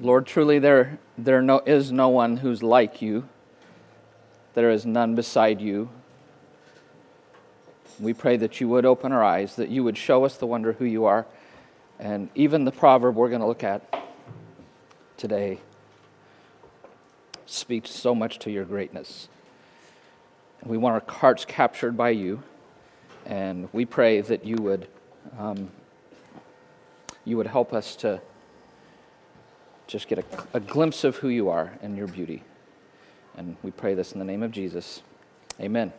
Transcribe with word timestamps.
Lord, 0.00 0.26
truly 0.26 0.60
there, 0.60 1.00
there 1.16 1.42
no, 1.42 1.60
is 1.66 1.90
no 1.90 2.08
one 2.08 2.36
who's 2.36 2.62
like 2.62 3.02
you. 3.02 3.28
There 4.54 4.70
is 4.70 4.86
none 4.86 5.16
beside 5.16 5.60
you. 5.60 5.90
We 7.98 8.14
pray 8.14 8.36
that 8.36 8.60
you 8.60 8.68
would 8.68 8.84
open 8.84 9.10
our 9.10 9.24
eyes, 9.24 9.56
that 9.56 9.70
you 9.70 9.82
would 9.82 9.98
show 9.98 10.24
us 10.24 10.36
the 10.36 10.46
wonder 10.46 10.74
who 10.74 10.84
you 10.84 11.06
are. 11.06 11.26
And 11.98 12.30
even 12.36 12.64
the 12.64 12.70
proverb 12.70 13.16
we're 13.16 13.28
going 13.28 13.40
to 13.40 13.46
look 13.46 13.64
at 13.64 14.04
today 15.16 15.58
speaks 17.46 17.90
so 17.90 18.14
much 18.14 18.38
to 18.40 18.52
your 18.52 18.64
greatness. 18.64 19.28
We 20.64 20.76
want 20.78 20.94
our 20.94 21.12
hearts 21.12 21.44
captured 21.44 21.96
by 21.96 22.10
you. 22.10 22.44
And 23.26 23.68
we 23.72 23.84
pray 23.84 24.20
that 24.20 24.44
you 24.44 24.56
would, 24.58 24.86
um, 25.36 25.70
you 27.24 27.36
would 27.36 27.48
help 27.48 27.72
us 27.72 27.96
to 27.96 28.20
just 29.88 30.06
get 30.06 30.18
a, 30.18 30.24
a 30.52 30.60
glimpse 30.60 31.02
of 31.02 31.16
who 31.16 31.28
you 31.28 31.48
are 31.48 31.72
and 31.82 31.96
your 31.96 32.06
beauty. 32.06 32.42
And 33.36 33.56
we 33.62 33.70
pray 33.70 33.94
this 33.94 34.12
in 34.12 34.18
the 34.18 34.24
name 34.24 34.42
of 34.42 34.52
Jesus. 34.52 35.02
Amen. 35.60 35.92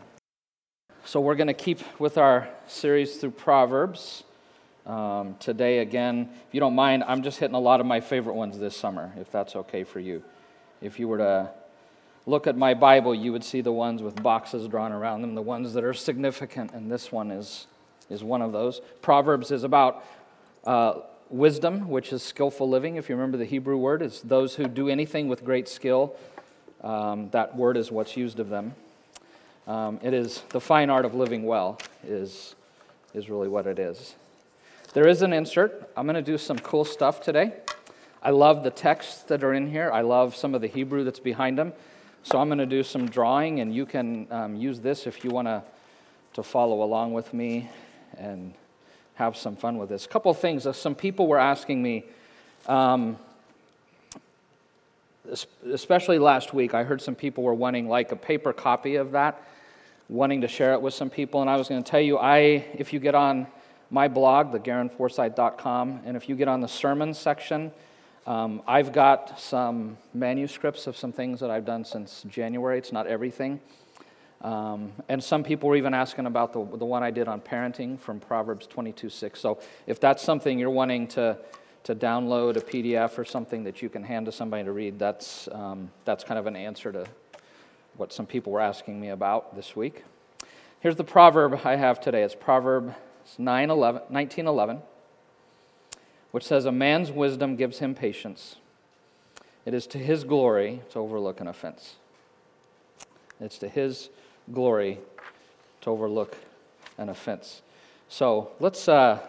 So, 1.04 1.20
we're 1.20 1.36
going 1.36 1.48
to 1.48 1.54
keep 1.54 1.80
with 2.00 2.18
our 2.18 2.48
series 2.68 3.18
through 3.18 3.32
Proverbs. 3.32 4.24
Um, 4.86 5.36
today, 5.40 5.80
again, 5.80 6.30
if 6.48 6.54
you 6.54 6.60
don't 6.60 6.76
mind, 6.76 7.04
I'm 7.08 7.24
just 7.24 7.40
hitting 7.40 7.56
a 7.56 7.60
lot 7.60 7.80
of 7.80 7.86
my 7.86 8.00
favorite 8.00 8.36
ones 8.36 8.60
this 8.60 8.78
summer, 8.78 9.12
if 9.18 9.32
that's 9.32 9.56
okay 9.56 9.84
for 9.84 10.00
you. 10.00 10.24
If 10.82 11.00
you 11.00 11.08
were 11.08 11.18
to 11.18 11.50
look 12.26 12.46
at 12.46 12.56
my 12.56 12.76
Bible, 12.76 13.16
you 13.16 13.32
would 13.32 13.44
see 13.44 13.62
the 13.62 13.72
ones 13.72 14.04
with 14.04 14.22
boxes 14.22 14.68
drawn 14.68 14.92
around 14.92 15.22
them, 15.22 15.34
the 15.34 15.42
ones 15.42 15.74
that 15.74 15.84
are 15.84 15.94
significant, 15.94 16.74
and 16.74 16.92
this 16.92 17.12
one 17.12 17.32
is, 17.32 17.66
is 18.10 18.24
one 18.24 18.42
of 18.42 18.52
those. 18.52 18.82
Proverbs 19.02 19.52
is 19.52 19.64
about 19.64 20.06
uh, 20.66 21.00
wisdom, 21.30 21.90
which 21.90 22.12
is 22.12 22.24
skillful 22.24 22.68
living. 22.68 22.96
If 22.96 23.10
you 23.10 23.16
remember 23.16 23.38
the 23.38 23.46
Hebrew 23.46 23.78
word, 23.78 24.02
is 24.02 24.22
those 24.22 24.56
who 24.56 24.68
do 24.68 24.90
anything 24.90 25.28
with 25.28 25.46
great 25.46 25.68
skill. 25.68 26.16
Um, 26.82 27.30
that 27.32 27.56
word 27.56 27.78
is 27.78 27.92
what's 27.92 28.18
used 28.18 28.40
of 28.40 28.50
them. 28.50 28.74
Um, 29.68 30.00
it 30.02 30.14
is 30.14 30.42
the 30.50 30.60
fine 30.60 30.90
art 30.90 31.06
of 31.06 31.14
living 31.14 31.44
well, 31.44 31.80
is, 32.04 32.56
is 33.14 33.30
really 33.30 33.48
what 33.48 33.68
it 33.68 33.78
is. 33.78 34.16
There 34.94 35.08
is 35.08 35.22
an 35.22 35.34
insert. 35.34 35.92
I'm 35.96 36.08
going 36.08 36.16
to 36.16 36.22
do 36.22 36.38
some 36.38 36.58
cool 36.58 36.84
stuff 36.84 37.22
today. 37.22 37.54
I 38.24 38.32
love 38.32 38.64
the 38.64 38.72
texts 38.72 39.24
that 39.24 39.44
are 39.44 39.54
in 39.54 39.70
here, 39.70 39.92
I 39.92 40.02
love 40.02 40.36
some 40.36 40.54
of 40.54 40.62
the 40.62 40.68
Hebrew 40.68 41.04
that's 41.04 41.20
behind 41.20 41.58
them. 41.58 41.72
So 42.24 42.38
I'm 42.38 42.50
going 42.50 42.58
to 42.60 42.66
do 42.66 42.84
some 42.84 43.08
drawing, 43.08 43.62
and 43.62 43.74
you 43.74 43.86
can 43.86 44.28
um, 44.30 44.56
use 44.56 44.82
this 44.82 45.08
if 45.08 45.24
you 45.24 45.30
want 45.30 45.48
to, 45.48 45.64
to 46.34 46.44
follow 46.44 46.84
along 46.84 47.14
with 47.14 47.34
me 47.34 47.70
and 48.18 48.54
have 49.20 49.36
some 49.36 49.58
fun 49.58 49.78
with 49.78 49.90
this. 49.90 50.06
A 50.06 50.08
couple 50.08 50.34
things. 50.34 50.66
Uh, 50.66 50.72
some 50.72 50.96
people 50.96 51.28
were 51.28 51.38
asking 51.38 51.84
me, 51.84 52.06
um, 52.68 53.18
especially 55.72 56.18
last 56.18 56.54
week, 56.54 56.74
I 56.74 56.84
heard 56.86 57.02
some 57.02 57.16
people 57.16 57.44
were 57.44 57.54
wanting 57.54 57.90
like 57.90 58.14
a 58.14 58.16
paper 58.16 58.54
copy 58.54 58.96
of 58.96 59.12
that, 59.12 59.44
wanting 60.08 60.40
to 60.42 60.48
share 60.48 60.72
it 60.72 60.82
with 60.82 60.94
some 60.94 61.10
people. 61.10 61.42
And 61.42 61.50
I 61.50 61.58
was 61.58 61.68
going 61.68 61.84
to 61.84 61.92
tell 61.92 62.00
you, 62.00 62.18
I, 62.18 62.66
if 62.74 62.94
you 62.94 63.02
get 63.02 63.14
on 63.14 63.46
my 63.92 64.08
blog, 64.08 64.54
thegarenforsythe.com, 64.54 66.02
and 66.06 66.16
if 66.16 66.30
you 66.30 66.38
get 66.38 66.48
on 66.48 66.62
the 66.62 66.68
sermon 66.70 67.14
section, 67.14 67.74
um, 68.26 68.62
I've 68.66 68.94
got 68.94 69.38
some 69.38 69.98
manuscripts 70.14 70.88
of 70.88 70.96
some 70.96 71.12
things 71.12 71.42
that 71.42 71.52
I've 71.52 71.66
done 71.66 71.84
since 71.84 72.24
January. 72.30 72.78
It's 72.78 72.94
not 72.94 73.06
everything. 73.06 73.60
Um, 74.42 74.94
and 75.10 75.22
some 75.22 75.44
people 75.44 75.70
were 75.70 75.76
even 75.76 75.94
asking 75.94 76.26
about 76.26 76.54
the, 76.54 76.64
the 76.78 76.86
one 76.86 77.04
I 77.04 77.12
did 77.12 77.28
on 77.28 77.42
parenting 77.42 78.00
from 78.00 78.20
Proverbs 78.20 78.68
22 78.68 79.10
6. 79.10 79.40
So 79.40 79.60
if 79.86 80.00
that's 80.00 80.24
something 80.24 80.58
you're 80.58 80.70
wanting 80.70 81.08
to, 81.10 81.38
to 81.84 81.96
download 81.96 82.56
a 82.56 82.62
PDF 82.62 83.18
or 83.18 83.26
something 83.26 83.64
that 83.66 83.82
you 83.82 83.90
can 83.90 84.04
hand 84.04 84.28
to 84.28 84.32
somebody 84.32 84.64
to 84.64 84.72
read, 84.72 84.98
that's, 84.98 85.50
um, 85.52 85.92
that's 86.06 86.24
kind 86.24 86.40
of 86.40 86.48
an 86.48 86.56
answer 86.56 86.92
to 86.92 87.06
what 87.98 88.14
some 88.14 88.26
people 88.26 88.54
were 88.54 88.62
asking 88.62 89.00
me 89.00 89.10
about 89.10 89.56
this 89.56 89.76
week. 89.76 90.04
Here's 90.80 90.96
the 90.96 91.04
proverb 91.04 91.60
I 91.66 91.76
have 91.76 92.00
today. 92.00 92.24
It's 92.24 92.36
Proverb 92.36 92.96
9, 93.38 93.70
11, 93.70 94.02
1911, 94.08 94.82
which 96.32 96.46
says, 96.46 96.64
A 96.64 96.72
man's 96.72 97.12
wisdom 97.12 97.58
gives 97.58 97.80
him 97.80 97.94
patience. 97.94 98.56
It 99.66 99.74
is 99.74 99.86
to 99.88 99.98
his 99.98 100.24
glory 100.24 100.82
to 100.92 101.00
overlook 101.00 101.42
an 101.42 101.48
offense. 101.48 101.96
It's 103.42 103.58
to 103.58 103.68
his 103.68 104.10
glory 104.54 105.00
to 105.82 105.90
overlook 105.90 106.36
an 106.98 107.10
offense. 107.10 107.62
So 108.08 108.52
let's, 108.60 108.88
uh, 108.90 109.20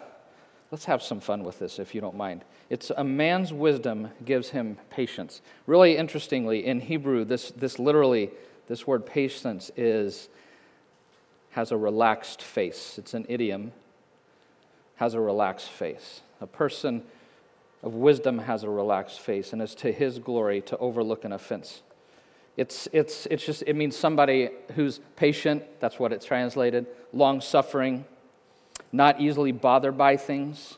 let's 0.71 0.85
have 0.85 1.01
some 1.01 1.19
fun 1.19 1.43
with 1.43 1.59
this, 1.59 1.79
if 1.79 1.93
you 1.93 2.01
don't 2.01 2.17
mind. 2.17 2.43
It's 2.69 2.89
a 2.95 3.03
man's 3.03 3.51
wisdom 3.51 4.09
gives 4.23 4.49
him 4.49 4.77
patience. 4.89 5.41
Really 5.67 5.97
interestingly, 5.97 6.65
in 6.65 6.79
Hebrew, 6.79 7.25
this, 7.25 7.51
this 7.51 7.79
literally, 7.79 8.29
this 8.67 8.87
word 8.87 9.05
patience 9.05 9.71
is, 9.75 10.29
has 11.51 11.71
a 11.71 11.77
relaxed 11.77 12.41
face. 12.41 12.97
It's 12.97 13.13
an 13.13 13.25
idiom, 13.27 13.73
has 14.95 15.13
a 15.13 15.19
relaxed 15.19 15.69
face. 15.69 16.21
A 16.39 16.47
person 16.47 17.03
of 17.83 17.93
wisdom 17.93 18.39
has 18.39 18.63
a 18.63 18.69
relaxed 18.69 19.19
face, 19.19 19.53
and 19.53 19.61
it's 19.61 19.75
to 19.75 19.91
his 19.91 20.19
glory 20.19 20.61
to 20.61 20.77
overlook 20.77 21.25
an 21.25 21.33
offense. 21.33 21.81
It's, 22.57 22.87
it's, 22.91 23.25
it's 23.27 23.45
just, 23.45 23.63
it 23.65 23.75
means 23.75 23.95
somebody 23.95 24.49
who's 24.75 24.99
patient, 25.15 25.63
that's 25.79 25.97
what 25.97 26.11
it's 26.11 26.25
translated, 26.25 26.85
long 27.13 27.41
suffering, 27.41 28.05
not 28.91 29.21
easily 29.21 29.51
bothered 29.51 29.97
by 29.97 30.17
things. 30.17 30.77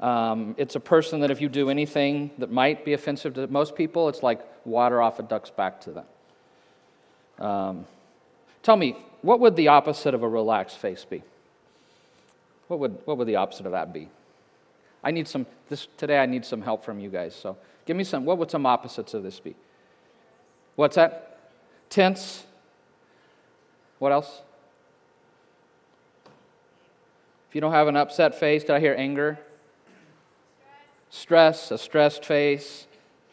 Um, 0.00 0.54
it's 0.58 0.74
a 0.74 0.80
person 0.80 1.20
that 1.20 1.30
if 1.30 1.40
you 1.40 1.48
do 1.48 1.70
anything 1.70 2.30
that 2.38 2.50
might 2.50 2.84
be 2.84 2.92
offensive 2.92 3.34
to 3.34 3.46
most 3.46 3.76
people, 3.76 4.08
it's 4.08 4.22
like 4.22 4.40
water 4.64 5.00
off 5.00 5.18
a 5.18 5.22
duck's 5.22 5.50
back 5.50 5.80
to 5.82 5.90
them. 5.90 6.04
Um, 7.38 7.86
tell 8.62 8.76
me, 8.76 8.96
what 9.22 9.40
would 9.40 9.56
the 9.56 9.68
opposite 9.68 10.14
of 10.14 10.22
a 10.22 10.28
relaxed 10.28 10.78
face 10.78 11.04
be? 11.04 11.22
What 12.68 12.80
would, 12.80 12.98
what 13.04 13.18
would 13.18 13.28
the 13.28 13.36
opposite 13.36 13.66
of 13.66 13.72
that 13.72 13.92
be? 13.92 14.08
I 15.04 15.10
need 15.10 15.28
some, 15.28 15.46
this, 15.68 15.88
today 15.96 16.18
I 16.18 16.26
need 16.26 16.44
some 16.44 16.62
help 16.62 16.84
from 16.84 16.98
you 17.00 17.10
guys. 17.10 17.34
So 17.34 17.56
give 17.84 17.96
me 17.96 18.04
some, 18.04 18.24
what 18.24 18.38
would 18.38 18.50
some 18.50 18.66
opposites 18.66 19.14
of 19.14 19.22
this 19.22 19.38
be? 19.40 19.54
What's 20.76 20.96
that? 20.96 21.50
Tense. 21.90 22.44
What 23.98 24.12
else? 24.12 24.42
If 27.48 27.54
you 27.54 27.60
don't 27.60 27.72
have 27.72 27.88
an 27.88 27.96
upset 27.96 28.38
face, 28.38 28.62
did 28.62 28.72
I 28.72 28.80
hear 28.80 28.94
anger? 28.96 29.38
Stress, 31.08 31.70
a 31.70 31.78
stressed 31.78 32.24
face, 32.24 32.86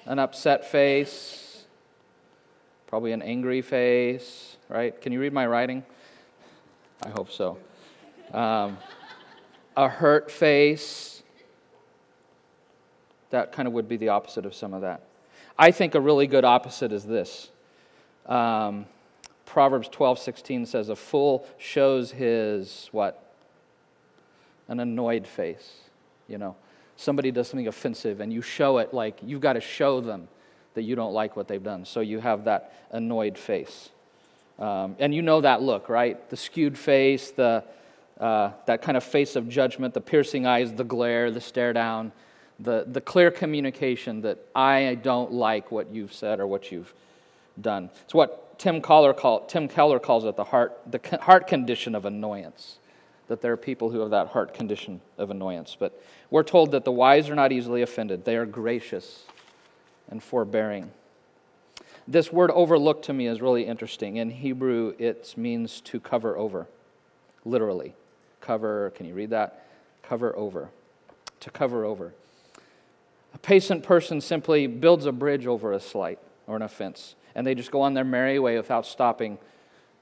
an 0.06 0.20
upset 0.20 0.66
face, 0.66 1.66
probably 2.88 3.12
an 3.12 3.22
angry 3.22 3.62
face, 3.62 4.56
right? 4.70 5.00
Can 5.02 5.12
you 5.12 5.20
read 5.20 5.34
my 5.34 5.46
writing? 5.46 5.84
I 7.06 7.10
hope 7.10 7.32
so. 7.32 7.58
Um, 8.32 8.78
a 9.76 9.90
hurt 9.90 10.32
face. 10.32 11.24
That 13.32 13.52
kind 13.52 13.68
of 13.68 13.74
would 13.74 13.90
be 13.90 13.98
the 13.98 14.10
opposite 14.10 14.46
of 14.46 14.54
some 14.54 14.74
of 14.74 14.82
that. 14.82 15.02
I 15.58 15.72
think 15.72 15.96
a 15.96 16.02
really 16.02 16.28
good 16.28 16.46
opposite 16.46 16.92
is 16.92 17.06
this. 17.06 17.50
Um, 18.26 18.86
Proverbs 19.46 19.88
12, 19.90 20.20
16 20.20 20.66
says, 20.66 20.90
A 20.90 20.96
fool 20.96 21.46
shows 21.58 22.12
his 22.12 22.90
what? 22.92 23.20
An 24.68 24.80
annoyed 24.80 25.28
face. 25.28 25.74
You 26.28 26.38
know, 26.38 26.56
somebody 26.96 27.32
does 27.32 27.50
something 27.50 27.68
offensive 27.68 28.20
and 28.20 28.34
you 28.34 28.42
show 28.42 28.80
it 28.80 28.94
like 28.94 29.18
you've 29.22 29.42
got 29.42 29.54
to 29.54 29.62
show 29.62 30.02
them 30.02 30.28
that 30.74 30.84
you 30.84 30.96
don't 30.96 31.14
like 31.14 31.36
what 31.36 31.48
they've 31.48 31.64
done. 31.64 31.86
So 31.86 32.00
you 32.00 32.20
have 32.20 32.46
that 32.46 32.74
annoyed 32.92 33.38
face. 33.38 33.90
Um, 34.58 34.96
and 35.00 35.14
you 35.14 35.22
know 35.22 35.42
that 35.42 35.62
look, 35.62 35.90
right? 35.90 36.30
The 36.30 36.38
skewed 36.38 36.78
face, 36.78 37.32
the, 37.32 37.64
uh, 38.20 38.52
that 38.66 38.82
kind 38.82 38.98
of 38.98 39.04
face 39.04 39.36
of 39.36 39.50
judgment, 39.50 39.94
the 39.94 40.02
piercing 40.02 40.48
eyes, 40.48 40.74
the 40.74 40.84
glare, 40.84 41.30
the 41.30 41.42
stare 41.42 41.74
down 41.74 42.12
the, 42.60 42.86
the 42.88 43.02
clear 43.02 43.32
communication 43.32 44.22
that 44.22 44.40
I 44.56 44.98
don't 45.02 45.32
like 45.32 45.72
what 45.72 45.92
you've 45.92 46.14
said 46.14 46.40
or 46.40 46.48
what 46.48 46.72
you've 46.72 46.94
done. 47.60 47.90
It's 48.04 48.14
what 48.14 48.58
Tim 48.60 48.82
Keller, 48.82 49.14
call, 49.14 49.46
Tim 49.46 49.68
Keller 49.68 50.00
calls 50.00 50.26
it 50.26 50.36
the 50.36 50.44
heart, 50.44 50.80
the 50.90 51.00
heart 51.22 51.48
condition 51.48 51.96
of 51.96 52.06
annoyance. 52.06 52.78
That 53.28 53.42
there 53.42 53.54
are 53.54 53.58
people 53.58 53.90
who 53.90 54.00
have 54.02 54.12
that 54.12 54.28
heart 54.28 54.54
condition 54.54 55.02
of 55.18 55.32
annoyance. 55.32 55.76
But 55.80 56.00
we're 56.30 56.44
told 56.44 56.72
that 56.72 56.84
the 56.84 56.92
wise 56.92 57.30
are 57.30 57.36
not 57.36 57.52
easily 57.52 57.82
offended, 57.82 58.26
they 58.26 58.36
are 58.36 58.46
gracious 58.46 59.24
and 60.10 60.22
forbearing. 60.22 60.92
This 62.08 62.34
word 62.34 62.52
overlook 62.52 63.02
to 63.04 63.14
me 63.14 63.28
is 63.28 63.42
really 63.42 63.66
interesting. 63.66 64.18
In 64.18 64.30
Hebrew, 64.30 64.94
it 65.00 65.34
means 65.38 65.80
to 65.82 66.02
cover 66.02 66.38
over, 66.38 66.68
literally. 67.46 67.96
Cover, 68.42 68.92
can 68.92 69.06
you 69.06 69.14
read 69.14 69.30
that? 69.30 69.66
Cover 70.02 70.36
over. 70.36 70.70
To 71.40 71.50
cover 71.50 71.86
over. 71.86 72.14
A 73.34 73.38
patient 73.40 73.84
person 73.84 74.22
simply 74.22 74.68
builds 74.68 75.06
a 75.06 75.12
bridge 75.12 75.48
over 75.48 75.74
a 75.74 75.80
slight 75.80 76.20
or 76.48 76.56
an 76.56 76.62
offense, 76.62 77.16
and 77.36 77.46
they 77.46 77.56
just 77.56 77.72
go 77.72 77.82
on 77.82 77.94
their 77.94 78.04
merry 78.04 78.40
way 78.40 78.58
without 78.58 78.86
stopping 78.86 79.38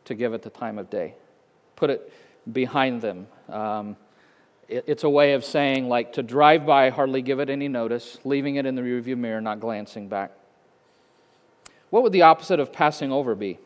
to 0.05 0.15
give 0.15 0.33
it 0.33 0.41
the 0.41 0.49
time 0.49 0.77
of 0.77 0.89
day. 0.89 1.15
Put 1.75 1.89
it 1.89 2.11
behind 2.51 3.01
them. 3.01 3.27
Um, 3.49 3.95
it's 4.67 5.03
a 5.03 5.09
way 5.09 5.33
of 5.33 5.43
saying, 5.43 5.89
like, 5.89 6.13
to 6.13 6.23
drive 6.23 6.65
by, 6.65 6.89
hardly 6.89 7.21
give 7.21 7.39
it 7.39 7.49
any 7.49 7.67
notice, 7.67 8.17
leaving 8.23 8.55
it 8.55 8.65
in 8.65 8.75
the 8.75 8.81
rearview 8.81 9.17
mirror, 9.17 9.41
not 9.41 9.59
glancing 9.59 10.07
back. 10.07 10.31
What 11.89 12.03
would 12.03 12.13
the 12.13 12.21
opposite 12.21 12.59
of 12.59 12.71
passing 12.71 13.11
over 13.11 13.35
be? 13.35 13.59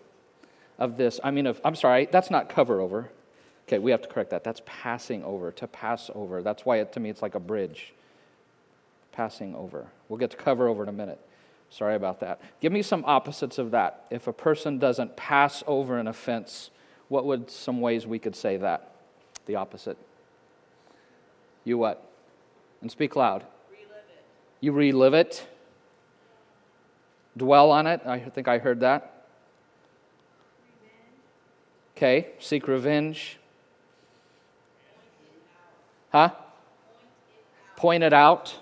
Of 0.78 0.98
this, 0.98 1.20
I 1.24 1.32
mean, 1.32 1.48
of, 1.48 1.62
I'm 1.64 1.76
sorry, 1.76 2.08
that's 2.12 2.30
not 2.30 2.50
cover 2.50 2.82
over. 2.82 3.12
Okay, 3.68 3.80
we 3.80 3.92
have 3.92 4.02
to 4.02 4.08
correct 4.10 4.32
that. 4.32 4.44
That's 4.44 4.62
passing 4.66 5.24
over, 5.24 5.52
to 5.54 5.68
pass 5.68 6.12
over. 6.14 6.44
That's 6.44 6.66
why 6.66 6.78
it, 6.78 6.92
to 6.94 7.00
me 7.00 7.10
it's 7.10 7.22
like 7.22 7.36
a 7.36 7.40
bridge. 7.40 7.94
Passing 9.16 9.56
over. 9.56 9.88
We'll 10.10 10.20
get 10.20 10.32
to 10.32 10.38
cover 10.38 10.68
over 10.68 10.84
in 10.84 10.90
a 10.90 10.94
minute. 10.94 11.20
Sorry 11.70 11.96
about 11.96 12.20
that. 12.20 12.42
Give 12.60 12.72
me 12.72 12.82
some 12.82 13.04
opposites 13.06 13.58
of 13.58 13.72
that. 13.72 14.06
If 14.10 14.28
a 14.28 14.34
person 14.34 14.78
doesn't 14.78 15.16
pass 15.16 15.64
over 15.68 15.98
an 15.98 16.08
offense, 16.08 16.70
what 17.08 17.26
would 17.26 17.50
some 17.50 17.80
ways 17.80 18.06
we 18.06 18.20
could 18.20 18.36
say 18.36 18.58
that? 18.58 18.92
The 19.46 19.56
opposite. 19.56 19.98
You 21.64 21.78
what? 21.78 22.06
And 22.82 22.92
speak 22.92 23.16
loud. 23.16 23.46
Relive 23.70 24.04
you 24.60 24.72
relive 24.74 25.14
it. 25.14 25.48
Dwell 27.38 27.72
on 27.72 27.88
it. 27.88 28.02
I 28.06 28.20
think 28.20 28.48
I 28.48 28.58
heard 28.58 28.82
that. 28.82 29.28
Okay, 31.96 32.28
seek 32.40 32.68
revenge. 32.68 33.38
Huh? 36.12 36.32
Point 37.78 38.04
it 38.04 38.14
out. 38.14 38.58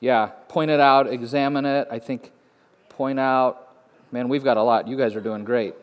Yeah, 0.00 0.26
point 0.48 0.70
it 0.70 0.80
out, 0.80 1.12
examine 1.12 1.64
it. 1.64 1.88
I 1.90 1.98
think 1.98 2.30
point 2.88 3.18
out. 3.18 3.62
Man, 4.12 4.28
we've 4.28 4.44
got 4.44 4.56
a 4.56 4.62
lot. 4.62 4.88
You 4.88 4.96
guys 4.96 5.14
are 5.16 5.20
doing 5.20 5.44
great. 5.44 5.74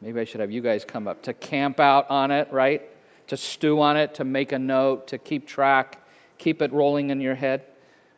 Maybe 0.00 0.20
I 0.20 0.24
should 0.24 0.40
have 0.40 0.50
you 0.50 0.60
guys 0.60 0.84
come 0.84 1.06
up 1.06 1.22
to 1.22 1.32
camp 1.32 1.78
out 1.78 2.10
on 2.10 2.30
it, 2.30 2.48
right? 2.50 2.82
To 3.28 3.36
stew 3.36 3.80
on 3.80 3.96
it, 3.96 4.14
to 4.14 4.24
make 4.24 4.52
a 4.52 4.58
note, 4.58 5.06
to 5.08 5.18
keep 5.18 5.46
track, 5.46 6.04
keep 6.38 6.60
it 6.60 6.72
rolling 6.72 7.10
in 7.10 7.20
your 7.20 7.36
head. 7.36 7.62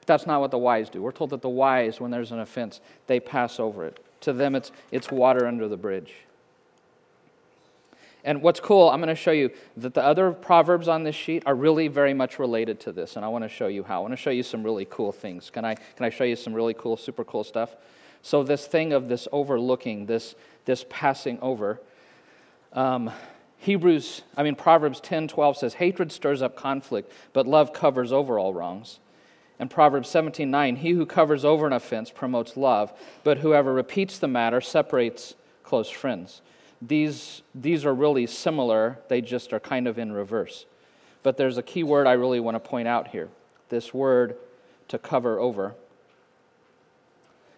But 0.01 0.07
that's 0.07 0.27
not 0.27 0.41
what 0.41 0.51
the 0.51 0.59
wise 0.59 0.89
do. 0.89 1.03
We're 1.03 1.13
told 1.13 1.31
that 1.31 1.43
the 1.43 1.49
wise, 1.49 2.01
when 2.01 2.11
there's 2.11 2.33
an 2.33 2.41
offense, 2.41 2.81
they 3.07 3.21
pass 3.21 3.61
over 3.61 3.85
it. 3.85 4.05
To 4.23 4.33
them, 4.33 4.55
it's, 4.55 4.73
it's 4.91 5.11
water 5.11 5.47
under 5.47 5.69
the 5.69 5.77
bridge. 5.77 6.15
And 8.25 8.41
what's 8.41 8.59
cool, 8.59 8.89
I'm 8.89 9.01
going 9.01 9.09
to 9.09 9.15
show 9.15 9.33
you 9.33 9.51
that 9.77 9.93
the 9.93 10.03
other 10.03 10.33
proverbs 10.33 10.89
on 10.89 11.03
this 11.03 11.15
sheet 11.15 11.43
are 11.45 11.55
really 11.55 11.89
very 11.89 12.15
much 12.15 12.39
related 12.39 12.81
to 12.81 12.93
this, 12.93 13.17
and 13.17 13.25
I 13.25 13.29
want 13.29 13.45
to 13.45 13.51
show 13.51 13.67
you 13.67 13.83
how. 13.83 13.99
I 13.99 14.01
want 14.01 14.13
to 14.13 14.17
show 14.17 14.31
you 14.31 14.43
some 14.43 14.63
really 14.63 14.87
cool 14.89 15.13
things. 15.13 15.51
Can 15.51 15.63
I, 15.67 15.75
can 15.75 16.07
I 16.07 16.09
show 16.09 16.25
you 16.25 16.35
some 16.35 16.55
really 16.55 16.73
cool, 16.73 16.97
super 16.97 17.23
cool 17.23 17.45
stuff? 17.45 17.77
So, 18.23 18.43
this 18.43 18.67
thing 18.67 18.95
of 18.95 19.09
this 19.09 19.29
overlooking, 19.31 20.07
this, 20.07 20.35
this 20.65 20.87
passing 20.89 21.39
over, 21.43 21.83
um, 22.73 23.11
Hebrews, 23.59 24.23
I 24.37 24.43
mean, 24.43 24.55
Proverbs 24.55 25.01
10 25.01 25.29
12 25.29 25.59
says, 25.59 25.75
Hatred 25.75 26.11
stirs 26.11 26.41
up 26.41 26.57
conflict, 26.57 27.13
but 27.35 27.47
love 27.47 27.75
covers 27.75 28.11
over 28.11 28.39
all 28.39 28.55
wrongs. 28.55 29.01
And 29.59 29.71
Proverbs 29.71 30.09
17 30.09 30.51
9, 30.51 30.77
He 30.77 30.93
who 30.93 31.05
covers 31.05 31.45
over 31.45 31.67
an 31.67 31.75
offense 31.75 32.11
promotes 32.11 32.57
love, 32.57 32.99
but 33.23 33.39
whoever 33.39 33.75
repeats 33.75 34.19
the 34.19 34.29
matter 34.29 34.63
separates 34.63 35.35
close 35.63 35.91
friends 35.91 36.41
these, 36.83 37.43
these 37.55 37.85
are 37.85 37.95
really 37.95 38.27
similar, 38.27 38.99
they 39.09 39.21
just 39.21 39.53
are 39.53 39.61
kind 39.61 39.87
of 39.87 39.99
in 39.99 40.13
reverse. 40.13 40.67
But 41.23 41.37
there's 41.37 41.57
a 41.57 41.63
key 41.63 41.83
word 41.83 42.07
I 42.07 42.13
really 42.13 42.41
want 42.41 42.55
to 42.57 42.61
point 42.61 42.89
out 42.89 43.09
here. 43.09 43.29
This 43.69 43.95
word 43.95 44.37
to 44.89 44.99
cover 44.99 45.39
over 45.39 45.75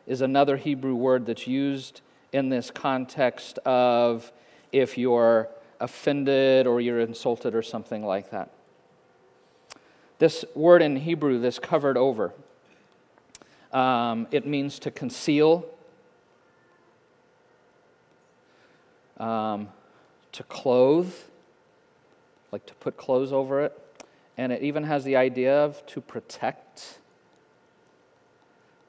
is 0.06 0.20
another 0.20 0.56
Hebrew 0.56 0.94
word 0.94 1.26
that's 1.26 1.46
used 1.46 2.00
in 2.32 2.48
this 2.48 2.70
context 2.70 3.58
of 3.58 4.30
if 4.72 4.96
you're 4.96 5.48
offended 5.80 6.66
or 6.66 6.80
you're 6.80 7.00
insulted 7.00 7.54
or 7.54 7.62
something 7.62 8.04
like 8.04 8.30
that. 8.30 8.50
This 10.18 10.44
word 10.54 10.80
in 10.80 10.96
Hebrew, 10.96 11.40
this 11.40 11.58
covered 11.58 11.96
over, 11.96 12.32
um, 13.72 14.26
it 14.30 14.46
means 14.46 14.78
to 14.80 14.90
conceal 14.90 15.66
um, 19.18 19.68
to 20.32 20.42
clothe, 20.44 21.12
like 22.52 22.66
to 22.66 22.74
put 22.74 22.96
clothes 22.96 23.32
over 23.32 23.62
it. 23.62 23.78
And 24.38 24.52
it 24.52 24.62
even 24.62 24.84
has 24.84 25.04
the 25.04 25.16
idea 25.16 25.64
of 25.64 25.84
to 25.86 26.00
protect, 26.00 26.98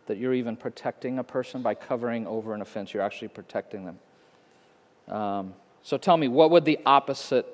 that 0.08 0.18
you're 0.18 0.34
even 0.34 0.56
protecting 0.56 1.20
a 1.20 1.24
person 1.24 1.62
by 1.62 1.74
covering 1.74 2.28
over 2.28 2.54
an 2.54 2.62
offense. 2.62 2.94
You're 2.94 3.04
actually 3.04 3.30
protecting 3.30 3.86
them. 3.86 5.16
Um, 5.16 5.54
so 5.84 5.98
tell 5.98 6.18
me, 6.18 6.28
what 6.28 6.52
would 6.52 6.66
the 6.66 6.80
opposite 6.86 7.46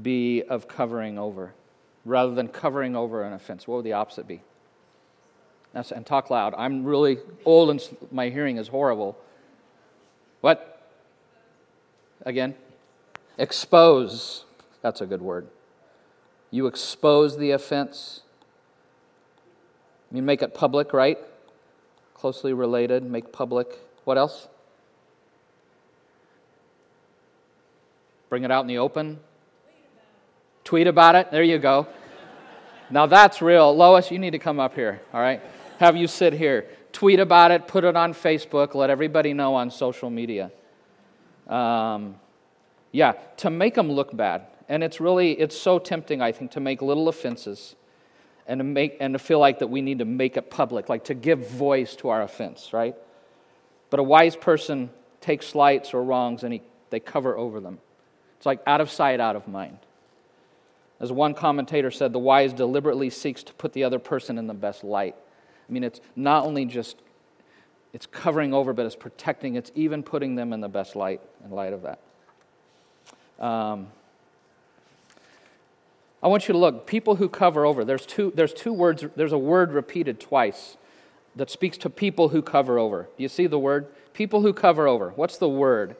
be 0.00 0.42
of 0.42 0.68
covering 0.68 1.18
over? 1.18 1.52
Rather 2.04 2.32
than 2.32 2.46
covering 2.46 2.94
over 2.94 3.24
an 3.24 3.32
offense, 3.32 3.66
what 3.66 3.76
would 3.76 3.84
the 3.84 3.94
opposite 3.94 4.28
be? 4.28 4.40
That's, 5.72 5.90
and 5.90 6.06
talk 6.06 6.30
loud. 6.30 6.54
I'm 6.56 6.84
really 6.84 7.18
old 7.44 7.70
and 7.70 7.82
my 8.12 8.28
hearing 8.28 8.56
is 8.56 8.68
horrible. 8.68 9.18
What? 10.40 10.75
Again? 12.26 12.54
Expose. 13.38 14.44
That's 14.82 15.00
a 15.00 15.06
good 15.06 15.22
word. 15.22 15.48
You 16.50 16.66
expose 16.66 17.38
the 17.38 17.52
offense. 17.52 18.20
You 20.12 20.22
make 20.22 20.42
it 20.42 20.52
public, 20.52 20.92
right? 20.92 21.18
Closely 22.14 22.52
related, 22.52 23.02
make 23.02 23.32
public. 23.32 23.68
What 24.04 24.18
else? 24.18 24.48
Bring 28.28 28.44
it 28.44 28.50
out 28.50 28.62
in 28.62 28.66
the 28.66 28.78
open. 28.78 29.20
Tweet 30.64 30.86
about 30.86 31.14
it. 31.14 31.30
There 31.30 31.42
you 31.42 31.58
go. 31.58 31.86
Now 32.90 33.06
that's 33.06 33.40
real. 33.40 33.74
Lois, 33.74 34.10
you 34.10 34.18
need 34.18 34.30
to 34.30 34.38
come 34.38 34.60
up 34.60 34.74
here, 34.74 35.00
all 35.12 35.20
right? 35.20 35.40
Have 35.78 35.96
you 35.96 36.06
sit 36.06 36.32
here. 36.32 36.66
Tweet 36.92 37.20
about 37.20 37.50
it, 37.50 37.68
put 37.68 37.84
it 37.84 37.94
on 37.94 38.14
Facebook, 38.14 38.74
let 38.74 38.88
everybody 38.88 39.34
know 39.34 39.54
on 39.54 39.70
social 39.70 40.08
media. 40.08 40.50
Um, 41.46 42.16
yeah, 42.92 43.12
to 43.38 43.50
make 43.50 43.74
them 43.74 43.90
look 43.90 44.16
bad. 44.16 44.46
And 44.68 44.82
it's 44.82 45.00
really, 45.00 45.32
it's 45.32 45.56
so 45.56 45.78
tempting, 45.78 46.20
I 46.20 46.32
think, 46.32 46.52
to 46.52 46.60
make 46.60 46.82
little 46.82 47.08
offenses 47.08 47.76
and 48.46 48.58
to, 48.58 48.64
make, 48.64 48.96
and 49.00 49.14
to 49.14 49.18
feel 49.18 49.38
like 49.38 49.60
that 49.60 49.68
we 49.68 49.82
need 49.82 49.98
to 49.98 50.04
make 50.04 50.36
it 50.36 50.50
public, 50.50 50.88
like 50.88 51.04
to 51.04 51.14
give 51.14 51.48
voice 51.50 51.94
to 51.96 52.08
our 52.08 52.22
offense, 52.22 52.72
right? 52.72 52.94
But 53.90 54.00
a 54.00 54.02
wise 54.02 54.36
person 54.36 54.90
takes 55.20 55.46
slights 55.46 55.94
or 55.94 56.02
wrongs 56.02 56.42
and 56.42 56.52
he, 56.52 56.62
they 56.90 57.00
cover 57.00 57.36
over 57.36 57.60
them. 57.60 57.78
It's 58.36 58.46
like 58.46 58.60
out 58.66 58.80
of 58.80 58.90
sight, 58.90 59.20
out 59.20 59.36
of 59.36 59.46
mind. 59.46 59.78
As 60.98 61.12
one 61.12 61.34
commentator 61.34 61.90
said, 61.90 62.12
the 62.12 62.18
wise 62.18 62.52
deliberately 62.52 63.10
seeks 63.10 63.42
to 63.44 63.52
put 63.54 63.72
the 63.72 63.84
other 63.84 63.98
person 63.98 64.38
in 64.38 64.46
the 64.46 64.54
best 64.54 64.82
light. 64.82 65.14
I 65.68 65.72
mean, 65.72 65.84
it's 65.84 66.00
not 66.14 66.44
only 66.44 66.64
just 66.64 66.96
it's 67.96 68.04
covering 68.04 68.52
over, 68.52 68.74
but 68.74 68.84
it's 68.84 68.94
protecting. 68.94 69.56
It's 69.56 69.72
even 69.74 70.02
putting 70.02 70.34
them 70.34 70.52
in 70.52 70.60
the 70.60 70.68
best 70.68 70.96
light 70.96 71.22
in 71.42 71.50
light 71.50 71.72
of 71.72 71.80
that. 71.84 71.98
Um, 73.42 73.86
I 76.22 76.28
want 76.28 76.46
you 76.46 76.52
to 76.52 76.58
look. 76.58 76.86
People 76.86 77.16
who 77.16 77.30
cover 77.30 77.64
over. 77.64 77.86
There's 77.86 78.04
two. 78.04 78.34
There's 78.34 78.52
two 78.52 78.74
words. 78.74 79.02
There's 79.16 79.32
a 79.32 79.38
word 79.38 79.72
repeated 79.72 80.20
twice 80.20 80.76
that 81.36 81.48
speaks 81.48 81.78
to 81.78 81.88
people 81.88 82.28
who 82.28 82.42
cover 82.42 82.78
over. 82.78 83.08
Do 83.16 83.22
you 83.22 83.30
see 83.30 83.46
the 83.46 83.58
word? 83.58 83.86
People 84.12 84.42
who 84.42 84.52
cover 84.52 84.86
over. 84.86 85.12
What's 85.16 85.38
the 85.38 85.48
word 85.48 85.96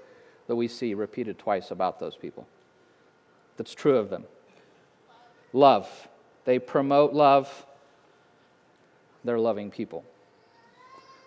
that 0.48 0.56
we 0.56 0.68
see 0.68 0.92
repeated 0.92 1.38
twice 1.38 1.70
about 1.70 1.98
those 1.98 2.14
people? 2.14 2.46
That's 3.56 3.74
true 3.74 3.96
of 3.96 4.10
them. 4.10 4.24
Love. 5.54 6.08
They 6.44 6.58
promote 6.58 7.14
love. 7.14 7.64
They're 9.24 9.38
loving 9.38 9.70
people 9.70 10.04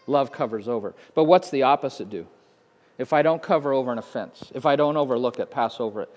love 0.10 0.32
covers 0.32 0.68
over. 0.68 0.94
But 1.14 1.26
what's 1.26 1.50
the 1.50 1.64
opposite 1.64 2.10
do? 2.10 2.28
If 2.98 3.14
I 3.14 3.22
don't 3.22 3.42
cover 3.42 3.72
over 3.72 3.92
an 3.92 3.98
offense, 3.98 4.52
if 4.54 4.66
I 4.66 4.76
don't 4.76 4.98
overlook 4.98 5.40
it, 5.40 5.50
pass 5.50 5.80
over 5.80 6.02
it, 6.02 6.10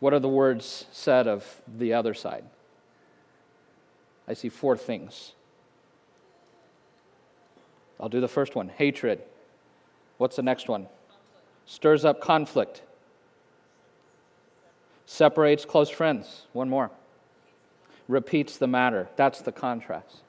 what 0.00 0.12
are 0.12 0.18
the 0.18 0.28
words 0.28 0.86
said 0.90 1.28
of 1.28 1.62
the 1.66 1.94
other 1.94 2.14
side? 2.14 2.44
I 4.26 4.34
see 4.34 4.48
four 4.48 4.76
things. 4.76 5.32
I'll 8.00 8.08
do 8.08 8.20
the 8.20 8.28
first 8.28 8.54
one 8.54 8.68
hatred. 8.68 9.22
What's 10.18 10.36
the 10.36 10.42
next 10.42 10.68
one? 10.68 10.88
Stirs 11.66 12.04
up 12.04 12.20
conflict. 12.20 12.82
Separates 15.06 15.64
close 15.64 15.88
friends. 15.88 16.42
One 16.52 16.68
more. 16.68 16.90
Repeats 18.08 18.56
the 18.56 18.66
matter. 18.66 19.08
That's 19.16 19.40
the 19.40 19.52
contrast. 19.52 20.22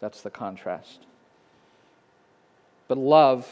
That's 0.00 0.22
the 0.22 0.30
contrast. 0.30 1.00
But 2.90 2.98
love 2.98 3.46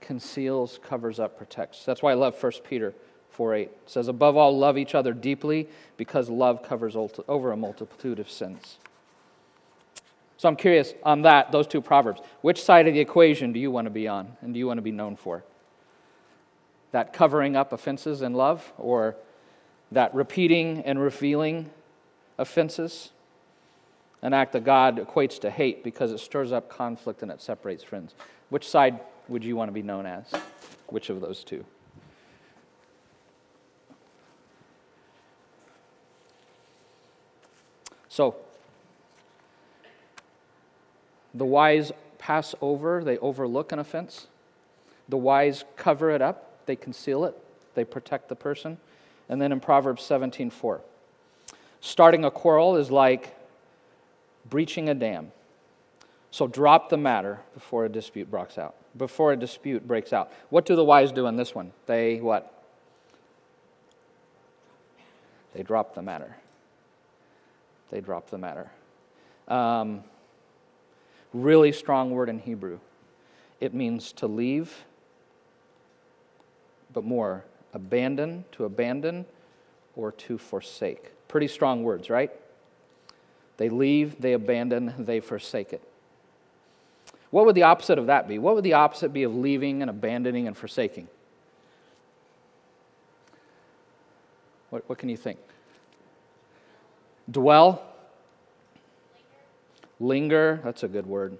conceals, 0.00 0.80
covers 0.82 1.20
up, 1.20 1.36
protects. 1.36 1.84
That's 1.84 2.00
why 2.00 2.12
I 2.12 2.14
love 2.14 2.42
1 2.42 2.52
Peter 2.66 2.94
4 3.28 3.54
8. 3.54 3.60
It 3.60 3.78
says, 3.84 4.08
Above 4.08 4.38
all, 4.38 4.56
love 4.56 4.78
each 4.78 4.94
other 4.94 5.12
deeply 5.12 5.68
because 5.98 6.30
love 6.30 6.62
covers 6.62 6.96
over 6.96 7.52
a 7.52 7.58
multitude 7.58 8.18
of 8.18 8.30
sins. 8.30 8.78
So 10.38 10.48
I'm 10.48 10.56
curious 10.56 10.94
on 11.02 11.20
that, 11.22 11.52
those 11.52 11.66
two 11.66 11.82
proverbs. 11.82 12.22
Which 12.40 12.62
side 12.62 12.88
of 12.88 12.94
the 12.94 13.00
equation 13.00 13.52
do 13.52 13.60
you 13.60 13.70
want 13.70 13.84
to 13.84 13.90
be 13.90 14.08
on 14.08 14.34
and 14.40 14.54
do 14.54 14.58
you 14.58 14.66
want 14.66 14.78
to 14.78 14.82
be 14.82 14.92
known 14.92 15.16
for? 15.16 15.44
That 16.92 17.12
covering 17.12 17.54
up 17.54 17.74
offenses 17.74 18.22
in 18.22 18.32
love 18.32 18.72
or 18.78 19.14
that 19.90 20.14
repeating 20.14 20.78
and 20.86 20.98
revealing 20.98 21.68
offenses, 22.38 23.11
an 24.22 24.32
act 24.32 24.52
that 24.52 24.64
God 24.64 24.98
equates 24.98 25.38
to 25.40 25.50
hate 25.50 25.82
because 25.82 26.12
it 26.12 26.18
stirs 26.18 26.52
up 26.52 26.68
conflict 26.68 27.22
and 27.22 27.30
it 27.30 27.40
separates 27.40 27.82
friends. 27.82 28.14
Which 28.50 28.68
side 28.68 29.00
would 29.28 29.44
you 29.44 29.56
want 29.56 29.68
to 29.68 29.72
be 29.72 29.82
known 29.82 30.06
as? 30.06 30.26
Which 30.86 31.10
of 31.10 31.20
those 31.20 31.42
two? 31.42 31.64
So, 38.08 38.36
the 41.34 41.46
wise 41.46 41.92
pass 42.18 42.54
over, 42.60 43.02
they 43.02 43.16
overlook 43.18 43.72
an 43.72 43.78
offense. 43.78 44.26
The 45.08 45.16
wise 45.16 45.64
cover 45.76 46.10
it 46.10 46.20
up, 46.20 46.66
they 46.66 46.76
conceal 46.76 47.24
it, 47.24 47.36
they 47.74 47.84
protect 47.84 48.28
the 48.28 48.36
person. 48.36 48.76
And 49.28 49.40
then 49.40 49.50
in 49.50 49.60
Proverbs 49.60 50.02
17:4, 50.02 50.82
starting 51.80 52.24
a 52.24 52.30
quarrel 52.30 52.76
is 52.76 52.90
like 52.90 53.34
breaching 54.48 54.88
a 54.88 54.94
dam. 54.94 55.32
So 56.30 56.46
drop 56.46 56.88
the 56.88 56.96
matter 56.96 57.40
before 57.54 57.84
a 57.84 57.88
dispute 57.88 58.30
breaks 58.30 58.58
out. 58.58 58.74
Before 58.96 59.32
a 59.32 59.36
dispute 59.36 59.86
breaks 59.86 60.12
out. 60.12 60.32
What 60.50 60.64
do 60.64 60.76
the 60.76 60.84
wise 60.84 61.12
do 61.12 61.26
in 61.26 61.36
this 61.36 61.54
one? 61.54 61.72
They 61.86 62.20
what? 62.20 62.52
They 65.54 65.62
drop 65.62 65.94
the 65.94 66.02
matter. 66.02 66.36
They 67.90 68.00
drop 68.00 68.30
the 68.30 68.38
matter. 68.38 68.70
Um, 69.48 70.02
really 71.34 71.72
strong 71.72 72.10
word 72.10 72.28
in 72.30 72.38
Hebrew. 72.38 72.78
It 73.60 73.74
means 73.74 74.12
to 74.14 74.26
leave, 74.26 74.84
but 76.92 77.04
more, 77.04 77.44
abandon, 77.74 78.44
to 78.52 78.64
abandon, 78.64 79.26
or 79.94 80.12
to 80.12 80.38
forsake. 80.38 81.12
Pretty 81.28 81.48
strong 81.48 81.82
words, 81.82 82.08
right? 82.08 82.30
They 83.56 83.68
leave, 83.68 84.20
they 84.20 84.32
abandon, 84.32 84.94
they 84.98 85.20
forsake 85.20 85.72
it. 85.72 85.82
What 87.30 87.46
would 87.46 87.54
the 87.54 87.62
opposite 87.62 87.98
of 87.98 88.06
that 88.06 88.28
be? 88.28 88.38
What 88.38 88.54
would 88.54 88.64
the 88.64 88.74
opposite 88.74 89.12
be 89.12 89.22
of 89.22 89.34
leaving 89.34 89.80
and 89.80 89.90
abandoning 89.90 90.46
and 90.46 90.56
forsaking? 90.56 91.08
What, 94.70 94.88
what 94.88 94.98
can 94.98 95.08
you 95.08 95.16
think? 95.16 95.38
Dwell, 97.30 97.82
Linger, 100.00 100.60
that's 100.64 100.82
a 100.82 100.88
good 100.88 101.06
word. 101.06 101.38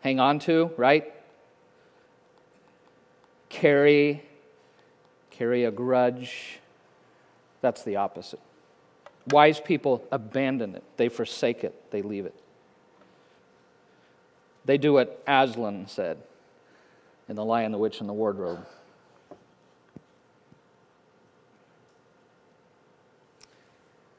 Hang 0.00 0.20
on 0.20 0.38
to, 0.40 0.70
right? 0.76 1.12
Carry, 3.48 4.22
carry 5.30 5.64
a 5.64 5.70
grudge. 5.70 6.60
That's 7.60 7.82
the 7.82 7.96
opposite. 7.96 8.40
Wise 9.30 9.60
people 9.60 10.04
abandon 10.12 10.76
it, 10.76 10.84
they 10.96 11.08
forsake 11.08 11.64
it, 11.64 11.90
they 11.90 12.02
leave 12.02 12.26
it. 12.26 12.34
They 14.64 14.78
do 14.78 14.92
what 14.92 15.22
Aslan 15.26 15.86
said 15.88 16.18
in 17.28 17.36
The 17.36 17.44
Lion, 17.44 17.72
the 17.72 17.78
Witch, 17.78 18.00
and 18.00 18.08
the 18.08 18.12
Wardrobe. 18.12 18.66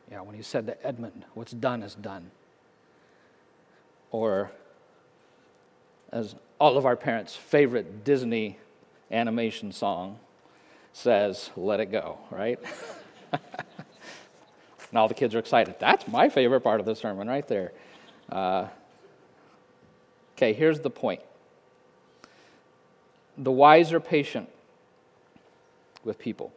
Yeah, 0.09 0.21
when 0.21 0.35
he 0.35 0.41
said 0.41 0.67
to 0.67 0.85
Edmund, 0.85 1.25
What's 1.33 1.51
done 1.51 1.83
is 1.83 1.95
done. 1.95 2.31
Or, 4.09 4.51
as 6.11 6.35
all 6.59 6.77
of 6.77 6.85
our 6.85 6.95
parents' 6.95 7.35
favorite 7.35 8.05
Disney 8.05 8.57
animation 9.11 9.73
song 9.73 10.19
says, 10.93 11.49
Let 11.57 11.81
it 11.81 11.91
go, 11.91 12.19
right? 12.31 12.59
and 14.89 14.97
all 14.97 15.07
the 15.07 15.13
kids 15.13 15.35
are 15.35 15.39
excited. 15.39 15.75
That's 15.79 16.07
my 16.07 16.29
favorite 16.29 16.61
part 16.61 16.79
of 16.79 16.85
the 16.85 16.95
sermon 16.95 17.27
right 17.27 17.47
there. 17.47 17.73
Uh, 18.29 18.67
okay, 20.35 20.53
here's 20.53 20.79
the 20.79 20.89
point 20.89 21.21
the 23.37 23.51
wise 23.51 23.93
are 23.93 23.99
patient 23.99 24.49
with 26.03 26.17
people, 26.17 26.51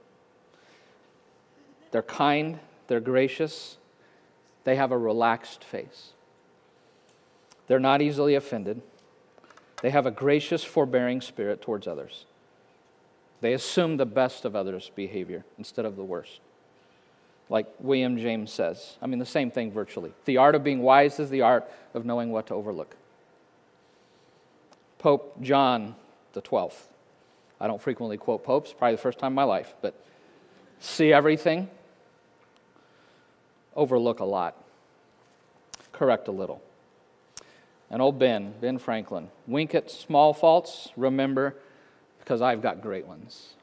they're 1.90 2.02
kind 2.02 2.58
they're 2.90 2.98
gracious. 2.98 3.76
They 4.64 4.74
have 4.74 4.90
a 4.90 4.98
relaxed 4.98 5.62
face. 5.62 6.10
They're 7.68 7.78
not 7.78 8.02
easily 8.02 8.34
offended. 8.34 8.82
They 9.80 9.90
have 9.90 10.06
a 10.06 10.10
gracious, 10.10 10.64
forbearing 10.64 11.20
spirit 11.20 11.62
towards 11.62 11.86
others. 11.86 12.24
They 13.42 13.52
assume 13.52 13.96
the 13.96 14.06
best 14.06 14.44
of 14.44 14.56
others' 14.56 14.90
behavior 14.92 15.44
instead 15.56 15.84
of 15.84 15.94
the 15.94 16.02
worst. 16.02 16.40
Like 17.50 17.66
William 17.80 18.16
James 18.16 18.50
says. 18.50 18.96
I 19.02 19.06
mean, 19.06 19.18
the 19.18 19.26
same 19.26 19.50
thing 19.50 19.72
virtually. 19.72 20.14
The 20.24 20.38
art 20.38 20.54
of 20.54 20.64
being 20.64 20.80
wise 20.80 21.20
is 21.20 21.28
the 21.28 21.42
art 21.42 21.70
of 21.92 22.06
knowing 22.06 22.30
what 22.30 22.46
to 22.46 22.54
overlook. 22.54 22.96
Pope 24.98 25.42
John 25.42 25.96
the 26.32 26.40
12th. 26.40 26.86
I 27.60 27.66
don't 27.66 27.80
frequently 27.80 28.16
quote 28.16 28.44
popes, 28.44 28.72
probably 28.72 28.94
the 28.94 29.02
first 29.02 29.18
time 29.18 29.32
in 29.32 29.34
my 29.34 29.44
life, 29.44 29.74
but 29.82 29.94
see 30.78 31.12
everything, 31.12 31.68
overlook 33.76 34.20
a 34.20 34.24
lot, 34.24 34.56
correct 35.92 36.28
a 36.28 36.32
little. 36.32 36.62
And 37.90 38.00
old 38.00 38.18
Ben, 38.18 38.54
Ben 38.60 38.78
Franklin, 38.78 39.28
wink 39.46 39.74
at 39.74 39.90
small 39.90 40.32
faults, 40.32 40.90
remember, 40.96 41.56
because 42.20 42.40
I've 42.40 42.62
got 42.62 42.80
great 42.80 43.06
ones. 43.06 43.54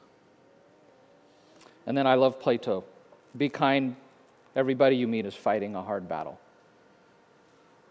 And 1.86 1.96
then 1.96 2.06
I 2.06 2.14
love 2.14 2.38
Plato. 2.38 2.84
Be 3.38 3.48
kind, 3.48 3.96
everybody 4.56 4.96
you 4.96 5.06
meet 5.06 5.24
is 5.24 5.34
fighting 5.34 5.76
a 5.76 5.82
hard 5.82 6.08
battle. 6.08 6.38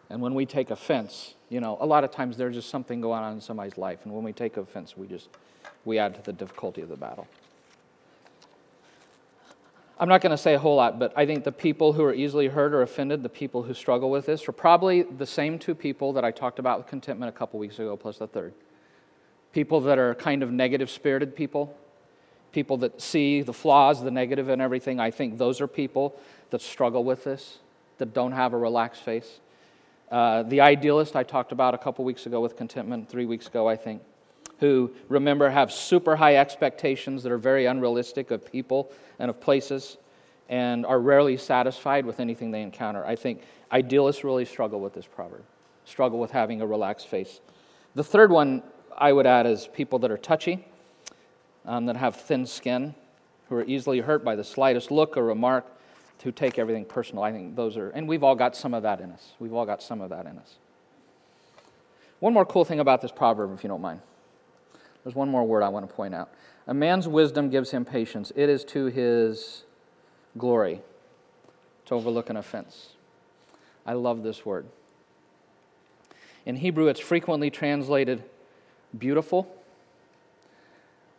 And 0.10 0.22
when 0.22 0.36
we 0.36 0.46
take 0.46 0.70
offense, 0.70 1.36
you 1.50 1.60
know, 1.60 1.78
a 1.80 1.86
lot 1.86 2.04
of 2.04 2.12
times 2.12 2.38
there's 2.38 2.56
just 2.56 2.70
something 2.70 3.02
going 3.02 3.24
on 3.24 3.34
in 3.34 3.42
somebody's 3.42 3.78
life, 3.78 4.00
and 4.04 4.14
when 4.14 4.24
we 4.24 4.34
take 4.34 4.58
offense, 4.58 4.96
we 4.96 5.08
just 5.08 5.30
we 5.86 5.98
add 5.98 6.16
to 6.16 6.22
the 6.22 6.34
difficulty 6.34 6.82
of 6.82 6.90
the 6.90 6.96
battle. 6.98 7.28
I'm 10.00 10.10
not 10.10 10.22
going 10.22 10.32
to 10.32 10.38
say 10.38 10.54
a 10.54 10.60
whole 10.60 10.76
lot, 10.76 11.00
but 11.00 11.12
I 11.16 11.26
think 11.26 11.44
the 11.44 11.52
people 11.52 11.94
who 11.94 12.04
are 12.04 12.14
easily 12.14 12.48
hurt 12.48 12.74
or 12.74 12.84
offended, 12.84 13.24
the 13.24 13.30
people 13.30 13.64
who 13.64 13.74
struggle 13.74 14.12
with 14.12 14.28
this, 14.28 14.48
are 14.48 14.52
probably 14.52 15.02
the 15.02 15.26
same 15.26 15.58
two 15.58 15.74
people 15.74 16.14
that 16.14 16.24
I 16.24 16.30
talked 16.30 16.60
about 16.60 16.78
with 16.78 16.88
contentment 16.88 17.30
a 17.34 17.38
couple 17.38 17.60
weeks 17.60 17.80
ago, 17.80 17.98
plus 17.98 18.20
the 18.20 18.28
third. 18.28 18.54
People 19.54 19.82
that 19.82 19.98
are 19.98 20.14
kind 20.14 20.44
of 20.44 20.52
negative 20.52 20.92
spirited 20.92 21.36
people, 21.36 21.76
people 22.58 22.78
that 22.78 23.00
see 23.00 23.44
the 23.44 23.54
flaws, 23.54 24.04
the 24.04 24.10
negative, 24.10 24.50
and 24.50 24.64
everything. 24.64 25.00
I 25.00 25.12
think 25.12 25.38
those 25.38 25.62
are 25.62 25.68
people 25.68 26.16
that 26.50 26.60
struggle 26.60 27.04
with 27.04 27.24
this, 27.24 27.60
that 28.00 28.16
don't 28.16 28.32
have 28.32 28.52
a 28.54 28.58
relaxed 28.58 29.04
face. 29.04 29.42
Uh, 30.10 30.42
the 30.42 30.62
idealist 30.62 31.16
I 31.16 31.22
talked 31.22 31.52
about 31.52 31.76
a 31.76 31.78
couple 31.78 32.04
weeks 32.04 32.26
ago 32.26 32.42
with 32.42 32.58
contentment, 32.58 33.10
three 33.10 33.28
weeks 33.28 33.46
ago, 33.46 33.70
I 33.70 33.76
think, 33.76 34.02
who 34.60 34.92
remember 35.08 35.52
have 35.52 35.72
super 35.72 36.16
high 36.16 36.38
expectations 36.38 37.22
that 37.22 37.32
are 37.32 37.38
very 37.38 37.68
unrealistic 37.68 38.32
of 38.32 38.52
people 38.52 38.92
and 39.20 39.30
of 39.30 39.40
places 39.40 39.98
and 40.50 40.84
are 40.84 41.00
rarely 41.00 41.38
satisfied 41.38 42.08
with 42.08 42.20
anything 42.20 42.50
they 42.50 42.64
encounter. 42.64 43.06
I 43.06 43.18
think 43.18 43.44
idealists 43.72 44.24
really 44.24 44.46
struggle 44.46 44.80
with 44.80 44.96
this 44.96 45.06
proverb, 45.06 45.44
struggle 45.86 46.18
with 46.18 46.32
having 46.32 46.62
a 46.62 46.66
relaxed 46.66 47.08
face. 47.08 47.40
The 47.94 48.04
third 48.04 48.32
one 48.32 48.64
I 48.98 49.14
would 49.14 49.28
add 49.28 49.46
is 49.46 49.70
people 49.76 50.00
that 50.00 50.10
are 50.10 50.18
touchy, 50.18 50.66
um, 51.68 51.86
that 51.86 51.98
have 51.98 52.16
thin 52.16 52.46
skin, 52.46 52.96
who 53.50 53.56
are 53.56 53.64
easily 53.66 54.00
hurt 54.00 54.24
by 54.24 54.36
the 54.36 54.44
slightest 54.44 54.90
look 54.90 55.18
or 55.18 55.24
remark, 55.24 55.66
to 56.20 56.32
take 56.32 56.58
everything 56.58 56.86
personal. 56.86 57.24
I 57.24 57.32
think 57.32 57.56
those 57.56 57.78
are, 57.78 57.90
and 57.90 58.08
we've 58.08 58.24
all 58.24 58.36
got 58.36 58.56
some 58.56 58.74
of 58.74 58.84
that 58.84 59.00
in 59.00 59.12
us. 59.12 59.34
We've 59.40 59.54
all 59.54 59.66
got 59.66 59.84
some 59.84 60.02
of 60.02 60.10
that 60.10 60.26
in 60.26 60.40
us. 60.40 60.56
One 62.20 62.34
more 62.34 62.46
cool 62.46 62.66
thing 62.66 62.80
about 62.80 63.02
this 63.02 63.12
proverb, 63.12 63.54
if 63.54 63.64
you 63.64 63.68
don't 63.68 63.82
mind. 63.82 64.02
There's 65.04 65.14
one 65.14 65.30
more 65.30 65.44
word 65.44 65.62
I 65.62 65.70
want 65.70 65.88
to 65.88 65.94
point 65.94 66.16
out. 66.16 66.30
A 66.66 66.74
man's 66.74 67.08
wisdom 67.08 67.50
gives 67.50 67.72
him 67.72 67.86
patience. 67.86 68.32
It 68.36 68.50
is 68.50 68.64
to 68.66 68.86
his 68.86 69.64
glory 70.38 70.82
to 71.86 71.94
overlook 71.94 72.30
an 72.30 72.38
offense. 72.38 72.90
I 73.86 73.94
love 73.94 74.24
this 74.24 74.46
word. 74.46 74.66
In 76.46 76.58
Hebrew, 76.58 76.88
it's 76.88 77.00
frequently 77.00 77.50
translated 77.50 78.24
beautiful, 78.98 79.48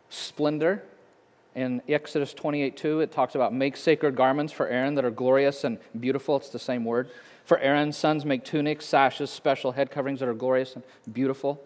splendor. 0.09 0.83
In 1.55 1.81
Exodus 1.87 2.33
28 2.33 2.77
2, 2.77 2.99
it 3.01 3.11
talks 3.11 3.35
about 3.35 3.53
make 3.53 3.75
sacred 3.75 4.15
garments 4.15 4.53
for 4.53 4.67
Aaron 4.67 4.95
that 4.95 5.05
are 5.05 5.11
glorious 5.11 5.63
and 5.63 5.77
beautiful. 5.99 6.37
It's 6.37 6.49
the 6.49 6.59
same 6.59 6.85
word. 6.85 7.09
For 7.43 7.57
Aaron's 7.57 7.97
sons, 7.97 8.25
make 8.25 8.45
tunics, 8.45 8.85
sashes, 8.85 9.31
special 9.31 9.71
head 9.71 9.89
coverings 9.89 10.19
that 10.19 10.29
are 10.29 10.35
glorious 10.35 10.75
and 10.75 10.83
beautiful. 11.11 11.65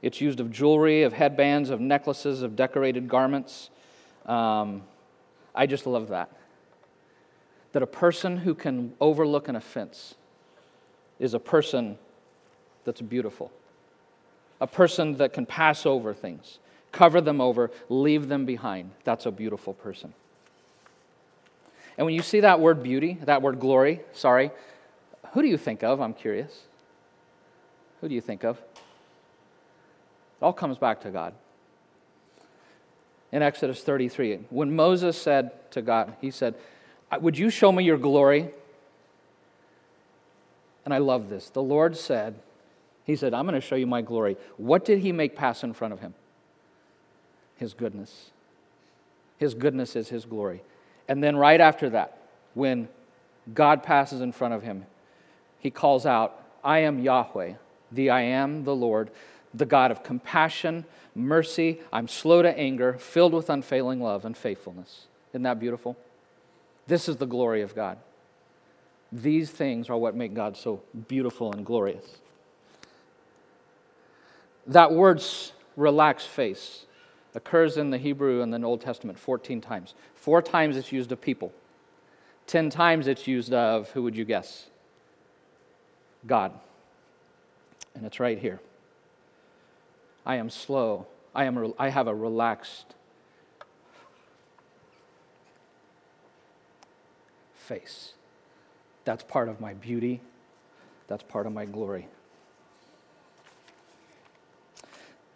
It's 0.00 0.20
used 0.20 0.40
of 0.40 0.50
jewelry, 0.50 1.02
of 1.02 1.12
headbands, 1.12 1.70
of 1.70 1.80
necklaces, 1.80 2.42
of 2.42 2.56
decorated 2.56 3.08
garments. 3.08 3.70
Um, 4.26 4.82
I 5.54 5.66
just 5.66 5.86
love 5.86 6.08
that. 6.08 6.30
That 7.72 7.82
a 7.82 7.86
person 7.86 8.38
who 8.38 8.54
can 8.54 8.94
overlook 9.00 9.48
an 9.48 9.56
offense 9.56 10.14
is 11.18 11.34
a 11.34 11.40
person 11.40 11.98
that's 12.84 13.00
beautiful, 13.00 13.52
a 14.60 14.66
person 14.66 15.16
that 15.16 15.32
can 15.32 15.44
pass 15.44 15.84
over 15.84 16.14
things, 16.14 16.58
cover 16.92 17.20
them 17.20 17.40
over, 17.40 17.70
leave 17.88 18.28
them 18.28 18.44
behind. 18.44 18.90
That's 19.04 19.26
a 19.26 19.30
beautiful 19.30 19.74
person. 19.74 20.12
And 21.96 22.04
when 22.04 22.14
you 22.14 22.22
see 22.22 22.40
that 22.40 22.60
word 22.60 22.82
beauty, 22.82 23.18
that 23.22 23.42
word 23.42 23.58
glory, 23.58 24.00
sorry, 24.12 24.52
who 25.32 25.42
do 25.42 25.48
you 25.48 25.56
think 25.56 25.82
of? 25.82 26.00
I'm 26.00 26.14
curious. 26.14 26.62
Who 28.00 28.08
do 28.08 28.14
you 28.14 28.20
think 28.20 28.44
of? 28.44 28.56
It 28.56 30.42
all 30.44 30.52
comes 30.52 30.78
back 30.78 31.00
to 31.02 31.10
God. 31.10 31.34
In 33.32 33.42
Exodus 33.42 33.82
33, 33.82 34.36
when 34.48 34.74
Moses 34.74 35.20
said 35.20 35.70
to 35.72 35.82
God, 35.82 36.14
he 36.20 36.30
said, 36.30 36.54
Would 37.20 37.36
you 37.36 37.50
show 37.50 37.72
me 37.72 37.84
your 37.84 37.98
glory? 37.98 38.48
And 40.84 40.94
I 40.94 40.98
love 40.98 41.28
this. 41.28 41.50
The 41.50 41.62
Lord 41.62 41.96
said, 41.96 42.36
He 43.04 43.16
said, 43.16 43.34
I'm 43.34 43.44
going 43.44 43.60
to 43.60 43.66
show 43.66 43.74
you 43.76 43.86
my 43.86 44.00
glory. 44.00 44.38
What 44.56 44.86
did 44.86 45.00
He 45.00 45.12
make 45.12 45.36
pass 45.36 45.62
in 45.62 45.74
front 45.74 45.92
of 45.92 46.00
Him? 46.00 46.14
His 47.58 47.74
goodness. 47.74 48.30
His 49.36 49.54
goodness 49.54 49.94
is 49.94 50.08
His 50.08 50.24
glory. 50.24 50.62
And 51.08 51.22
then 51.22 51.36
right 51.36 51.60
after 51.60 51.90
that, 51.90 52.18
when 52.54 52.88
God 53.52 53.82
passes 53.82 54.20
in 54.20 54.32
front 54.32 54.54
of 54.54 54.62
Him, 54.62 54.86
He 55.58 55.70
calls 55.70 56.06
out, 56.06 56.42
I 56.64 56.80
am 56.80 56.98
Yahweh, 56.98 57.54
the 57.92 58.10
I 58.10 58.22
am 58.22 58.64
the 58.64 58.74
Lord, 58.74 59.10
the 59.54 59.66
God 59.66 59.90
of 59.90 60.02
compassion, 60.02 60.84
mercy. 61.14 61.80
I'm 61.92 62.08
slow 62.08 62.42
to 62.42 62.58
anger, 62.58 62.94
filled 62.94 63.32
with 63.32 63.50
unfailing 63.50 64.00
love 64.00 64.24
and 64.24 64.36
faithfulness. 64.36 65.06
Isn't 65.32 65.42
that 65.42 65.58
beautiful? 65.58 65.96
This 66.86 67.08
is 67.08 67.16
the 67.16 67.26
glory 67.26 67.62
of 67.62 67.74
God. 67.74 67.98
These 69.10 69.50
things 69.50 69.88
are 69.88 69.96
what 69.96 70.14
make 70.14 70.34
God 70.34 70.56
so 70.56 70.82
beautiful 71.08 71.52
and 71.52 71.64
glorious. 71.64 72.04
That 74.66 74.92
word 74.92 75.22
relaxed 75.76 76.28
face 76.28 76.84
occurs 77.38 77.76
in 77.76 77.90
the 77.90 77.98
Hebrew 77.98 78.42
and 78.42 78.52
the 78.52 78.60
Old 78.66 78.80
Testament 78.82 79.18
14 79.18 79.60
times. 79.60 79.94
Four 80.14 80.42
times 80.42 80.76
it's 80.76 80.92
used 80.92 81.12
of 81.12 81.20
people. 81.20 81.52
Ten 82.46 82.68
times 82.68 83.06
it's 83.06 83.26
used 83.26 83.54
of, 83.54 83.90
who 83.92 84.02
would 84.02 84.16
you 84.16 84.24
guess? 84.24 84.66
God. 86.26 86.52
And 87.94 88.04
it's 88.04 88.18
right 88.18 88.38
here. 88.38 88.60
I 90.26 90.36
am 90.36 90.50
slow. 90.50 91.06
I, 91.34 91.44
am, 91.44 91.72
I 91.78 91.90
have 91.90 92.08
a 92.08 92.14
relaxed 92.14 92.96
face. 97.54 98.14
That's 99.04 99.22
part 99.22 99.48
of 99.48 99.60
my 99.60 99.74
beauty. 99.74 100.20
That's 101.06 101.22
part 101.22 101.46
of 101.46 101.52
my 101.52 101.66
glory. 101.66 102.08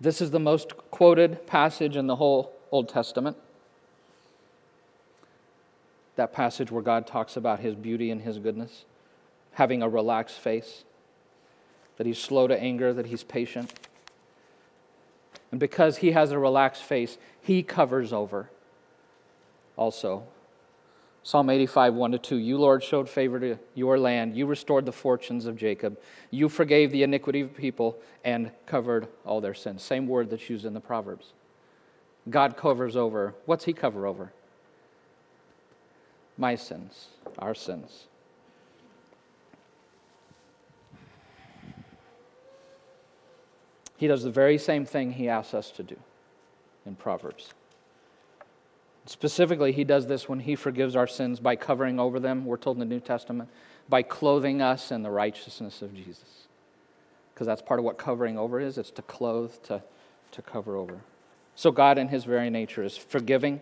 This 0.02 0.20
is 0.20 0.32
the 0.32 0.40
most 0.40 0.76
quoted 0.90 1.46
passage 1.46 1.96
in 1.96 2.08
the 2.08 2.16
whole 2.16 2.52
Old 2.72 2.88
Testament. 2.88 3.36
That 6.16 6.32
passage 6.32 6.72
where 6.72 6.82
God 6.82 7.06
talks 7.06 7.36
about 7.36 7.60
his 7.60 7.76
beauty 7.76 8.10
and 8.10 8.20
his 8.20 8.40
goodness, 8.40 8.84
having 9.52 9.80
a 9.80 9.88
relaxed 9.88 10.40
face, 10.40 10.82
that 11.98 12.06
he's 12.06 12.18
slow 12.18 12.48
to 12.48 12.60
anger, 12.60 12.92
that 12.92 13.06
he's 13.06 13.22
patient. 13.22 13.72
And 15.52 15.60
because 15.60 15.98
he 15.98 16.10
has 16.10 16.32
a 16.32 16.38
relaxed 16.38 16.82
face, 16.82 17.16
he 17.40 17.62
covers 17.62 18.12
over 18.12 18.50
also 19.76 20.24
Psalm 21.24 21.50
85, 21.50 21.94
1 21.94 22.12
to 22.12 22.18
2. 22.18 22.36
You, 22.36 22.58
Lord, 22.58 22.82
showed 22.82 23.08
favor 23.08 23.38
to 23.38 23.58
your 23.74 23.98
land. 23.98 24.36
You 24.36 24.46
restored 24.46 24.86
the 24.86 24.92
fortunes 24.92 25.46
of 25.46 25.56
Jacob. 25.56 25.98
You 26.30 26.48
forgave 26.48 26.90
the 26.90 27.04
iniquity 27.04 27.42
of 27.42 27.56
people 27.56 27.96
and 28.24 28.50
covered 28.66 29.06
all 29.24 29.40
their 29.40 29.54
sins. 29.54 29.82
Same 29.82 30.08
word 30.08 30.30
that's 30.30 30.50
used 30.50 30.64
in 30.64 30.74
the 30.74 30.80
Proverbs. 30.80 31.32
God 32.28 32.56
covers 32.56 32.96
over. 32.96 33.34
What's 33.46 33.64
He 33.64 33.72
cover 33.72 34.06
over? 34.06 34.32
My 36.36 36.56
sins, 36.56 37.08
our 37.38 37.54
sins. 37.54 38.06
He 43.96 44.08
does 44.08 44.24
the 44.24 44.30
very 44.30 44.58
same 44.58 44.84
thing 44.84 45.12
He 45.12 45.28
asks 45.28 45.54
us 45.54 45.70
to 45.72 45.84
do 45.84 45.96
in 46.84 46.96
Proverbs. 46.96 47.52
Specifically, 49.06 49.72
he 49.72 49.84
does 49.84 50.06
this 50.06 50.28
when 50.28 50.40
he 50.40 50.54
forgives 50.54 50.94
our 50.94 51.06
sins 51.06 51.40
by 51.40 51.56
covering 51.56 51.98
over 51.98 52.20
them, 52.20 52.44
we're 52.44 52.56
told 52.56 52.76
in 52.76 52.80
the 52.80 52.94
New 52.94 53.00
Testament, 53.00 53.48
by 53.88 54.02
clothing 54.02 54.62
us 54.62 54.92
in 54.92 55.02
the 55.02 55.10
righteousness 55.10 55.82
of 55.82 55.94
Jesus. 55.94 56.46
Because 57.34 57.46
that's 57.46 57.62
part 57.62 57.80
of 57.80 57.84
what 57.84 57.98
covering 57.98 58.38
over 58.38 58.60
is 58.60 58.78
it's 58.78 58.90
to 58.92 59.02
clothe, 59.02 59.52
to, 59.64 59.82
to 60.32 60.42
cover 60.42 60.76
over. 60.76 61.00
So, 61.56 61.70
God, 61.70 61.98
in 61.98 62.08
his 62.08 62.24
very 62.24 62.48
nature, 62.48 62.82
is 62.82 62.96
forgiving, 62.96 63.60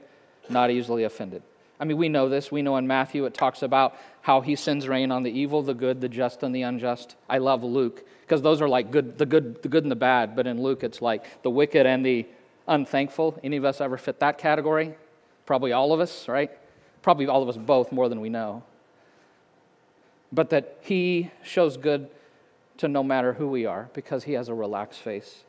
not 0.48 0.70
easily 0.70 1.04
offended. 1.04 1.42
I 1.80 1.86
mean, 1.86 1.96
we 1.96 2.10
know 2.10 2.28
this. 2.28 2.52
We 2.52 2.60
know 2.60 2.76
in 2.76 2.86
Matthew 2.86 3.24
it 3.24 3.32
talks 3.32 3.62
about 3.62 3.96
how 4.20 4.42
he 4.42 4.54
sends 4.54 4.86
rain 4.86 5.10
on 5.10 5.22
the 5.22 5.30
evil, 5.30 5.62
the 5.62 5.72
good, 5.72 6.02
the 6.02 6.10
just, 6.10 6.42
and 6.42 6.54
the 6.54 6.62
unjust. 6.62 7.16
I 7.28 7.38
love 7.38 7.64
Luke 7.64 8.04
because 8.20 8.42
those 8.42 8.60
are 8.60 8.68
like 8.68 8.90
good, 8.90 9.16
the 9.16 9.24
good, 9.24 9.62
the 9.62 9.68
good 9.68 9.84
and 9.84 9.90
the 9.90 9.96
bad. 9.96 10.36
But 10.36 10.46
in 10.46 10.62
Luke, 10.62 10.84
it's 10.84 11.00
like 11.00 11.42
the 11.42 11.48
wicked 11.48 11.86
and 11.86 12.04
the 12.04 12.26
unthankful. 12.68 13.40
Any 13.42 13.56
of 13.56 13.64
us 13.64 13.80
ever 13.80 13.96
fit 13.96 14.20
that 14.20 14.36
category? 14.36 14.94
Probably 15.50 15.72
all 15.72 15.92
of 15.92 15.98
us, 15.98 16.28
right? 16.28 16.48
Probably 17.02 17.26
all 17.26 17.42
of 17.42 17.48
us 17.48 17.56
both 17.56 17.90
more 17.90 18.08
than 18.08 18.20
we 18.20 18.28
know. 18.28 18.62
But 20.30 20.50
that 20.50 20.78
He 20.80 21.32
shows 21.42 21.76
good 21.76 22.08
to 22.76 22.86
no 22.86 23.02
matter 23.02 23.32
who 23.32 23.48
we 23.48 23.66
are 23.66 23.90
because 23.92 24.22
He 24.22 24.34
has 24.34 24.48
a 24.48 24.54
relaxed 24.54 25.00
face. 25.00 25.42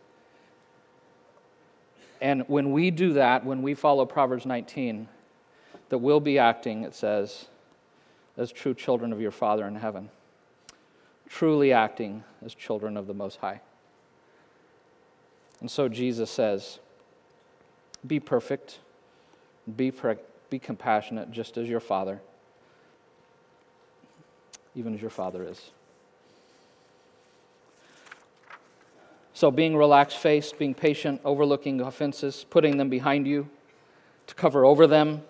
And 2.19 2.49
when 2.49 2.71
we 2.71 2.89
do 2.89 3.13
that, 3.13 3.45
when 3.45 3.61
we 3.61 3.75
follow 3.75 4.07
Proverbs 4.07 4.43
19, 4.43 5.07
that 5.89 5.99
we'll 5.99 6.19
be 6.19 6.39
acting, 6.39 6.81
it 6.81 6.95
says, 6.95 7.45
as 8.37 8.51
true 8.51 8.73
children 8.73 9.13
of 9.13 9.21
your 9.21 9.29
Father 9.29 9.67
in 9.67 9.75
heaven, 9.75 10.09
truly 11.29 11.71
acting 11.71 12.23
as 12.43 12.55
children 12.55 12.97
of 12.97 13.05
the 13.05 13.13
Most 13.13 13.37
High. 13.37 13.61
And 15.59 15.69
so 15.69 15.87
Jesus 15.87 16.31
says, 16.31 16.79
Be 18.07 18.19
perfect 18.19 18.79
be, 19.75 19.91
pre- 19.91 20.15
be 20.49 20.59
compassionate 20.59 21.31
just 21.31 21.57
as 21.57 21.67
your 21.67 21.79
Father, 21.79 22.21
even 24.75 24.93
as 24.93 25.01
your 25.01 25.09
Father 25.09 25.43
is. 25.43 25.71
So, 29.33 29.49
being 29.49 29.75
relaxed 29.75 30.17
faced, 30.17 30.59
being 30.59 30.73
patient, 30.73 31.21
overlooking 31.25 31.81
offenses, 31.81 32.45
putting 32.49 32.77
them 32.77 32.89
behind 32.89 33.27
you, 33.27 33.49
to 34.27 34.35
cover 34.35 34.65
over 34.65 34.85
them, 34.85 35.23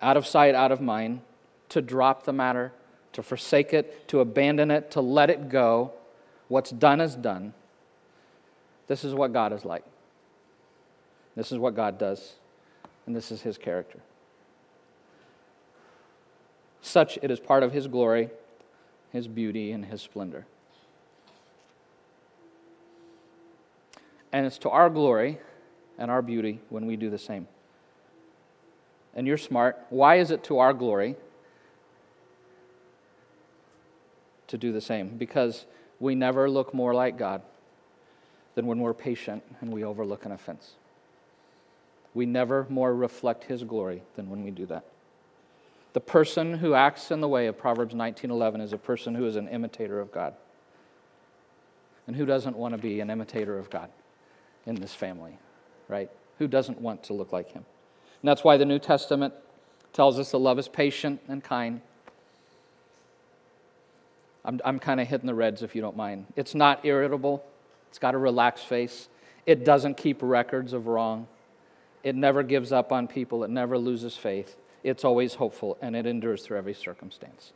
out 0.00 0.16
of 0.16 0.26
sight, 0.26 0.54
out 0.54 0.72
of 0.72 0.80
mind, 0.80 1.20
to 1.68 1.82
drop 1.82 2.24
the 2.24 2.32
matter, 2.32 2.72
to 3.12 3.22
forsake 3.22 3.74
it, 3.74 4.08
to 4.08 4.20
abandon 4.20 4.70
it, 4.70 4.90
to 4.92 5.00
let 5.00 5.28
it 5.28 5.48
go. 5.48 5.92
What's 6.46 6.70
done 6.70 7.00
is 7.00 7.14
done. 7.14 7.52
This 8.86 9.04
is 9.04 9.12
what 9.12 9.32
God 9.32 9.52
is 9.52 9.64
like. 9.64 9.84
This 11.36 11.52
is 11.52 11.58
what 11.58 11.74
God 11.76 11.98
does 11.98 12.34
and 13.08 13.16
this 13.16 13.32
is 13.32 13.40
his 13.40 13.56
character. 13.56 14.00
Such 16.82 17.18
it 17.22 17.30
is 17.30 17.40
part 17.40 17.62
of 17.62 17.72
his 17.72 17.86
glory, 17.86 18.28
his 19.14 19.26
beauty, 19.26 19.72
and 19.72 19.86
his 19.86 20.02
splendor. 20.02 20.44
And 24.30 24.44
it's 24.44 24.58
to 24.58 24.68
our 24.68 24.90
glory 24.90 25.38
and 25.96 26.10
our 26.10 26.20
beauty 26.20 26.60
when 26.68 26.84
we 26.84 26.96
do 26.96 27.08
the 27.08 27.18
same. 27.18 27.48
And 29.14 29.26
you're 29.26 29.38
smart. 29.38 29.78
Why 29.88 30.16
is 30.16 30.30
it 30.30 30.44
to 30.44 30.58
our 30.58 30.74
glory 30.74 31.16
to 34.48 34.58
do 34.58 34.70
the 34.70 34.82
same? 34.82 35.16
Because 35.16 35.64
we 35.98 36.14
never 36.14 36.50
look 36.50 36.74
more 36.74 36.92
like 36.92 37.16
God 37.16 37.40
than 38.54 38.66
when 38.66 38.80
we're 38.80 38.92
patient 38.92 39.42
and 39.62 39.72
we 39.72 39.82
overlook 39.82 40.26
an 40.26 40.32
offense. 40.32 40.72
We 42.18 42.26
never 42.26 42.66
more 42.68 42.92
reflect 42.92 43.44
his 43.44 43.62
glory 43.62 44.02
than 44.16 44.28
when 44.28 44.42
we 44.42 44.50
do 44.50 44.66
that. 44.66 44.84
The 45.92 46.00
person 46.00 46.54
who 46.54 46.74
acts 46.74 47.12
in 47.12 47.20
the 47.20 47.28
way 47.28 47.46
of 47.46 47.56
Proverbs 47.56 47.94
19:11 47.94 48.60
is 48.60 48.72
a 48.72 48.76
person 48.76 49.14
who 49.14 49.24
is 49.24 49.36
an 49.36 49.46
imitator 49.46 50.00
of 50.00 50.10
God. 50.10 50.34
And 52.08 52.16
who 52.16 52.26
doesn't 52.26 52.56
want 52.56 52.74
to 52.74 52.78
be 52.78 52.98
an 52.98 53.08
imitator 53.08 53.56
of 53.56 53.70
God 53.70 53.88
in 54.66 54.74
this 54.74 54.92
family, 54.92 55.38
right? 55.86 56.10
Who 56.38 56.48
doesn't 56.48 56.80
want 56.80 57.04
to 57.04 57.12
look 57.12 57.32
like 57.32 57.52
him? 57.52 57.64
And 58.20 58.28
that's 58.28 58.42
why 58.42 58.56
the 58.56 58.66
New 58.66 58.80
Testament 58.80 59.32
tells 59.92 60.18
us 60.18 60.32
that 60.32 60.38
love 60.38 60.58
is 60.58 60.66
patient 60.66 61.20
and 61.28 61.44
kind. 61.44 61.82
I'm, 64.44 64.60
I'm 64.64 64.80
kind 64.80 65.00
of 65.00 65.06
hitting 65.06 65.28
the 65.28 65.36
reds 65.36 65.62
if 65.62 65.76
you 65.76 65.82
don't 65.82 65.96
mind. 65.96 66.26
It's 66.34 66.56
not 66.56 66.84
irritable, 66.84 67.44
it's 67.88 68.00
got 68.00 68.16
a 68.16 68.18
relaxed 68.18 68.66
face, 68.66 69.08
it 69.46 69.64
doesn't 69.64 69.96
keep 69.96 70.18
records 70.20 70.72
of 70.72 70.88
wrong. 70.88 71.28
It 72.02 72.14
never 72.14 72.42
gives 72.42 72.72
up 72.72 72.92
on 72.92 73.08
people, 73.08 73.44
it 73.44 73.50
never 73.50 73.78
loses 73.78 74.16
faith. 74.16 74.56
It's 74.84 75.04
always 75.04 75.34
hopeful, 75.34 75.76
and 75.82 75.96
it 75.96 76.06
endures 76.06 76.42
through 76.42 76.58
every 76.58 76.74
circumstance. 76.74 77.52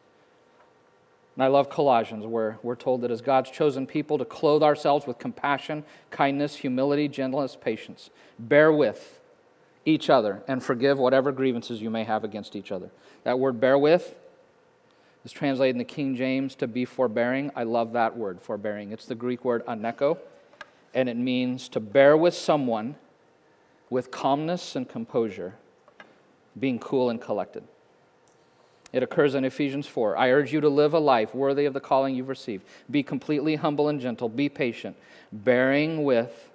And 1.35 1.45
I 1.45 1.47
love 1.47 1.71
Colossians, 1.71 2.27
where 2.27 2.59
we're 2.63 2.77
told 2.77 3.01
that 3.03 3.11
as 3.11 3.23
God's 3.23 3.51
chosen 3.51 3.87
people 3.87 4.19
to 4.19 4.25
clothe 4.25 4.63
ourselves 4.63 5.07
with 5.07 5.19
compassion, 5.19 5.85
kindness, 6.11 6.57
humility, 6.57 7.09
gentleness, 7.09 7.57
patience. 7.59 8.11
Bear 8.39 8.73
with 8.73 9.21
each 9.85 10.11
other 10.11 10.43
and 10.47 10.63
forgive 10.63 10.99
whatever 10.99 11.33
grievances 11.33 11.81
you 11.81 11.91
may 11.91 12.05
have 12.05 12.23
against 12.23 12.55
each 12.55 12.71
other. 12.71 12.91
That 13.25 13.39
word 13.39 13.61
bear 13.61 13.79
with 13.79 14.15
is 15.25 15.33
translated 15.33 15.75
in 15.75 15.79
the 15.79 15.85
King 15.85 16.17
James 16.17 16.55
to 16.57 16.67
be 16.67 16.85
forbearing. 16.85 17.51
I 17.57 17.63
love 17.63 17.93
that 17.93 18.17
word, 18.17 18.41
forbearing. 18.41 18.93
It's 18.93 19.07
the 19.07 19.15
Greek 19.15 19.45
word 19.45 19.65
aneko, 19.67 20.19
and 20.93 21.09
it 21.09 21.17
means 21.17 21.69
to 21.71 21.81
bear 21.81 22.17
with 22.17 22.35
someone 22.35 22.97
with 23.93 24.11
calmness 24.11 24.75
and 24.75 24.89
composure, 24.89 25.55
being 26.59 26.79
cool 26.79 27.11
and 27.11 27.21
collected. 27.21 27.63
It 28.91 29.03
occurs 29.03 29.35
in 29.35 29.45
Ephesians 29.45 29.87
4. 29.87 30.17
I 30.17 30.31
urge 30.31 30.51
you 30.51 30.63
to 30.63 30.69
live 30.71 30.95
a 30.95 30.99
life 30.99 31.35
worthy 31.35 31.67
of 31.67 31.75
the 31.75 31.81
calling 31.81 32.15
you've 32.15 32.31
received. 32.31 32.65
Be 32.91 33.03
completely 33.03 33.57
humble 33.57 33.91
and 33.91 34.01
gentle. 34.01 34.31
Be 34.31 34.49
patient, 34.49 34.97
bearing 35.31 36.05
with 36.05 36.49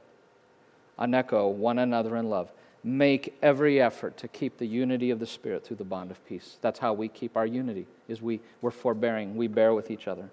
aneko, 0.97 1.51
one 1.51 1.77
another 1.77 2.17
in 2.17 2.27
love. 2.27 2.51
Make 2.83 3.37
every 3.43 3.79
effort 3.79 4.17
to 4.17 4.27
keep 4.27 4.57
the 4.57 4.65
unity 4.65 5.11
of 5.11 5.19
the 5.19 5.27
Spirit 5.27 5.63
through 5.63 5.77
the 5.77 5.83
bond 5.83 6.09
of 6.09 6.25
peace. 6.25 6.57
That's 6.61 6.79
how 6.79 6.93
we 6.93 7.07
keep 7.07 7.37
our 7.37 7.45
unity, 7.45 7.85
is 8.07 8.19
we, 8.19 8.39
we're 8.61 8.71
forbearing. 8.71 9.35
We 9.35 9.45
bear 9.45 9.75
with 9.75 9.91
each 9.91 10.07
other. 10.07 10.31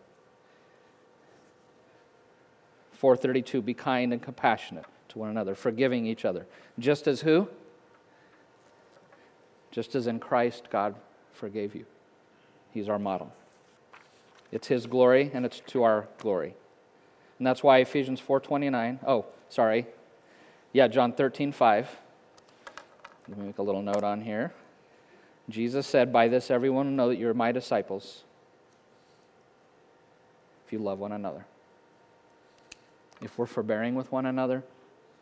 432, 2.93 3.61
be 3.61 3.75
kind 3.75 4.15
and 4.15 4.23
compassionate 4.23 4.87
to 5.15 5.19
one 5.19 5.31
another, 5.31 5.55
forgiving 5.55 6.05
each 6.07 6.25
other. 6.25 6.47
Just 6.79 7.07
as 7.07 7.23
who? 7.23 7.49
Just 9.71 9.95
as 9.95 10.07
in 10.07 10.21
Christ 10.21 10.69
God 10.71 10.95
forgave 11.33 11.75
you. 11.75 11.87
He's 12.73 12.89
our 12.89 12.99
model. 12.99 13.33
It's 14.53 14.67
his 14.67 14.87
glory 14.87 15.31
and 15.33 15.47
it's 15.47 15.61
to 15.69 15.85
our 15.85 16.09
glory. 16.19 16.55
And 17.39 17.47
that's 17.47 17.63
why 17.63 17.79
Ephesians 17.79 18.21
4:29. 18.21 19.01
Oh, 19.07 19.25
sorry. 19.49 19.87
Yeah, 20.73 20.89
John 20.89 21.13
13:5. 21.13 21.87
Let 23.29 23.39
me 23.39 23.47
make 23.47 23.59
a 23.59 23.63
little 23.63 23.83
note 23.83 24.05
on 24.05 24.21
here. 24.21 24.53
Jesus 25.49 25.87
said, 25.87 26.13
By 26.13 26.29
this 26.29 26.51
everyone 26.51 26.87
will 26.87 26.93
know 26.93 27.09
that 27.09 27.17
you're 27.17 27.35
my 27.35 27.53
disciples 27.53 28.25
if 30.67 30.73
you 30.73 30.79
love 30.79 30.99
one 30.99 31.13
another. 31.13 31.47
If 33.21 33.39
we're 33.39 33.47
forbearing 33.47 33.95
with 33.95 34.11
one 34.11 34.27
another, 34.27 34.65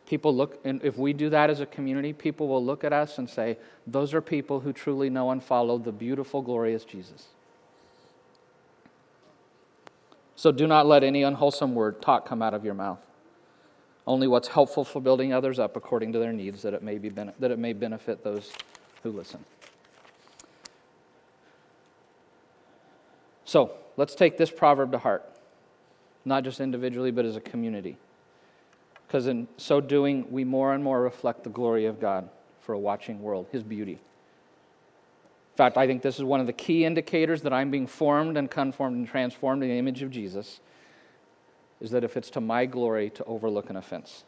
people 0.07 0.35
look, 0.35 0.59
and 0.63 0.83
if 0.83 0.97
we 0.97 1.13
do 1.13 1.29
that 1.29 1.49
as 1.49 1.59
a 1.59 1.65
community, 1.65 2.13
people 2.13 2.47
will 2.47 2.63
look 2.63 2.83
at 2.83 2.93
us 2.93 3.17
and 3.17 3.29
say, 3.29 3.57
Those 3.87 4.13
are 4.13 4.21
people 4.21 4.59
who 4.61 4.73
truly 4.73 5.09
know 5.09 5.31
and 5.31 5.43
follow 5.43 5.77
the 5.77 5.91
beautiful, 5.91 6.41
glorious 6.41 6.83
Jesus. 6.83 7.27
So 10.35 10.51
do 10.51 10.67
not 10.67 10.85
let 10.85 11.03
any 11.03 11.23
unwholesome 11.23 11.75
word, 11.75 12.01
talk 12.01 12.27
come 12.27 12.41
out 12.41 12.53
of 12.53 12.65
your 12.65 12.73
mouth. 12.73 12.99
Only 14.05 14.27
what's 14.27 14.49
helpful 14.49 14.83
for 14.83 14.99
building 14.99 15.31
others 15.31 15.59
up 15.59 15.77
according 15.77 16.11
to 16.13 16.19
their 16.19 16.33
needs, 16.33 16.61
that 16.63 16.73
it 16.73 16.83
may, 16.83 16.97
be 16.97 17.09
that 17.09 17.51
it 17.51 17.59
may 17.59 17.71
benefit 17.71 18.23
those 18.23 18.51
who 19.03 19.11
listen. 19.11 19.45
So 23.45 23.71
let's 23.95 24.15
take 24.15 24.37
this 24.37 24.51
proverb 24.51 24.91
to 24.91 24.97
heart, 24.97 25.23
not 26.25 26.43
just 26.43 26.59
individually, 26.59 27.11
but 27.11 27.23
as 27.23 27.35
a 27.35 27.41
community. 27.41 27.97
Because 29.13 29.27
in 29.27 29.47
so 29.57 29.79
doing, 29.79 30.25
we 30.31 30.43
more 30.43 30.73
and 30.73 30.83
more 30.83 30.99
reflect 30.99 31.43
the 31.43 31.51
glory 31.51 31.85
of 31.85 31.99
God 31.99 32.27
for 32.61 32.73
a 32.73 32.79
watching 32.79 33.21
world, 33.21 33.45
His 33.51 33.61
beauty. 33.61 33.91
In 33.91 35.55
fact, 35.55 35.77
I 35.77 35.85
think 35.85 36.01
this 36.01 36.17
is 36.17 36.23
one 36.23 36.39
of 36.39 36.47
the 36.47 36.53
key 36.53 36.83
indicators 36.83 37.43
that 37.43 37.53
I'm 37.53 37.69
being 37.69 37.85
formed 37.85 38.37
and 38.37 38.49
conformed 38.49 38.97
and 38.97 39.07
transformed 39.07 39.61
in 39.61 39.69
the 39.69 39.77
image 39.77 40.01
of 40.01 40.09
Jesus 40.09 40.61
is 41.79 41.91
that 41.91 42.03
if 42.03 42.17
it's 42.17 42.31
to 42.31 42.41
my 42.41 42.65
glory 42.65 43.11
to 43.11 43.23
overlook 43.25 43.69
an 43.69 43.75
offense. 43.75 44.23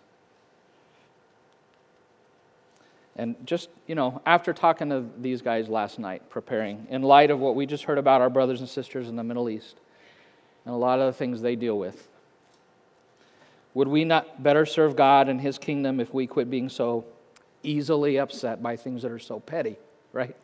And 3.15 3.35
just, 3.43 3.69
you 3.87 3.95
know, 3.95 4.21
after 4.23 4.53
talking 4.53 4.91
to 4.91 5.05
these 5.19 5.41
guys 5.41 5.67
last 5.67 5.97
night, 5.97 6.29
preparing, 6.29 6.85
in 6.91 7.01
light 7.01 7.31
of 7.31 7.39
what 7.39 7.55
we 7.55 7.65
just 7.65 7.85
heard 7.85 7.97
about 7.97 8.21
our 8.21 8.29
brothers 8.29 8.59
and 8.59 8.69
sisters 8.69 9.09
in 9.09 9.15
the 9.15 9.23
Middle 9.23 9.49
East 9.49 9.77
and 10.63 10.75
a 10.75 10.77
lot 10.77 10.99
of 10.99 11.07
the 11.07 11.17
things 11.17 11.41
they 11.41 11.55
deal 11.55 11.79
with, 11.79 12.07
would 13.75 13.89
we 13.89 14.05
not 14.05 14.41
better 14.41 14.65
serve 14.65 14.95
God 14.95 15.29
and 15.29 15.39
His 15.39 15.59
kingdom 15.59 15.99
if 15.99 16.11
we 16.13 16.25
quit 16.25 16.49
being 16.49 16.69
so 16.69 17.05
easily 17.61 18.17
upset 18.17 18.63
by 18.63 18.77
things 18.77 19.01
that 19.03 19.11
are 19.11 19.19
so 19.19 19.39
petty, 19.39 19.75
right? 20.13 20.35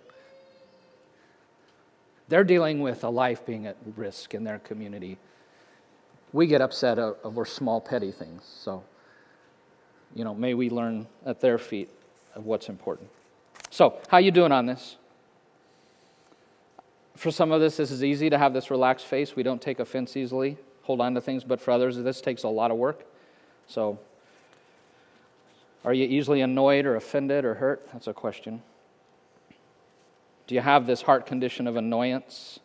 They're 2.27 2.43
dealing 2.43 2.81
with 2.81 3.03
a 3.03 3.09
life 3.09 3.45
being 3.45 3.65
at 3.65 3.77
risk 3.95 4.33
in 4.33 4.43
their 4.43 4.59
community. 4.59 5.17
We 6.33 6.45
get 6.45 6.61
upset 6.61 6.99
over 6.99 7.45
small, 7.45 7.81
petty 7.81 8.11
things. 8.11 8.43
So, 8.43 8.83
you 10.13 10.23
know, 10.23 10.35
may 10.35 10.53
we 10.53 10.69
learn 10.69 11.07
at 11.25 11.39
their 11.39 11.57
feet 11.57 11.89
of 12.35 12.45
what's 12.45 12.67
important. 12.69 13.09
So, 13.69 13.99
how 14.09 14.17
you 14.17 14.31
doing 14.31 14.51
on 14.51 14.65
this? 14.65 14.97
For 17.15 17.31
some 17.31 17.51
of 17.51 17.61
this, 17.61 17.77
this 17.77 17.91
is 17.91 18.03
easy 18.03 18.29
to 18.29 18.37
have 18.37 18.53
this 18.53 18.71
relaxed 18.71 19.05
face. 19.05 19.35
We 19.35 19.43
don't 19.43 19.61
take 19.61 19.79
offense 19.79 20.17
easily, 20.17 20.57
hold 20.83 20.99
on 20.99 21.13
to 21.15 21.21
things. 21.21 21.45
But 21.45 21.61
for 21.61 21.71
others, 21.71 21.95
this 21.97 22.19
takes 22.19 22.43
a 22.43 22.49
lot 22.49 22.71
of 22.71 22.77
work. 22.77 23.05
So, 23.71 23.99
are 25.85 25.93
you 25.93 26.05
easily 26.05 26.41
annoyed 26.41 26.85
or 26.85 26.97
offended 26.97 27.45
or 27.45 27.53
hurt? 27.53 27.87
That's 27.93 28.07
a 28.07 28.13
question. 28.13 28.63
Do 30.45 30.55
you 30.55 30.61
have 30.61 30.87
this 30.87 31.03
heart 31.03 31.25
condition 31.25 31.67
of 31.67 31.77
annoyance? 31.77 32.59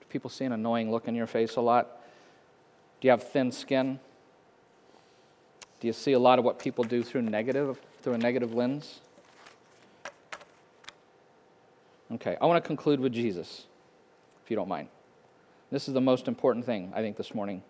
Do 0.00 0.06
people 0.10 0.30
see 0.30 0.44
an 0.44 0.52
annoying 0.52 0.92
look 0.92 1.08
in 1.08 1.16
your 1.16 1.26
face 1.26 1.56
a 1.56 1.60
lot? 1.60 2.00
Do 3.00 3.08
you 3.08 3.10
have 3.10 3.24
thin 3.24 3.50
skin? 3.50 3.98
Do 5.80 5.88
you 5.88 5.92
see 5.92 6.12
a 6.12 6.20
lot 6.20 6.38
of 6.38 6.44
what 6.44 6.60
people 6.60 6.84
do 6.84 7.02
through 7.02 7.22
negative, 7.22 7.80
through 8.02 8.12
a 8.12 8.18
negative 8.18 8.54
lens? 8.54 9.00
Okay, 12.12 12.36
I 12.40 12.46
want 12.46 12.62
to 12.62 12.66
conclude 12.66 13.00
with 13.00 13.12
Jesus, 13.12 13.66
if 14.44 14.50
you 14.50 14.54
don't 14.54 14.68
mind. 14.68 14.86
This 15.72 15.88
is 15.88 15.94
the 15.94 16.00
most 16.00 16.28
important 16.28 16.64
thing, 16.64 16.92
I 16.94 17.00
think, 17.00 17.16
this 17.16 17.34
morning. 17.34 17.64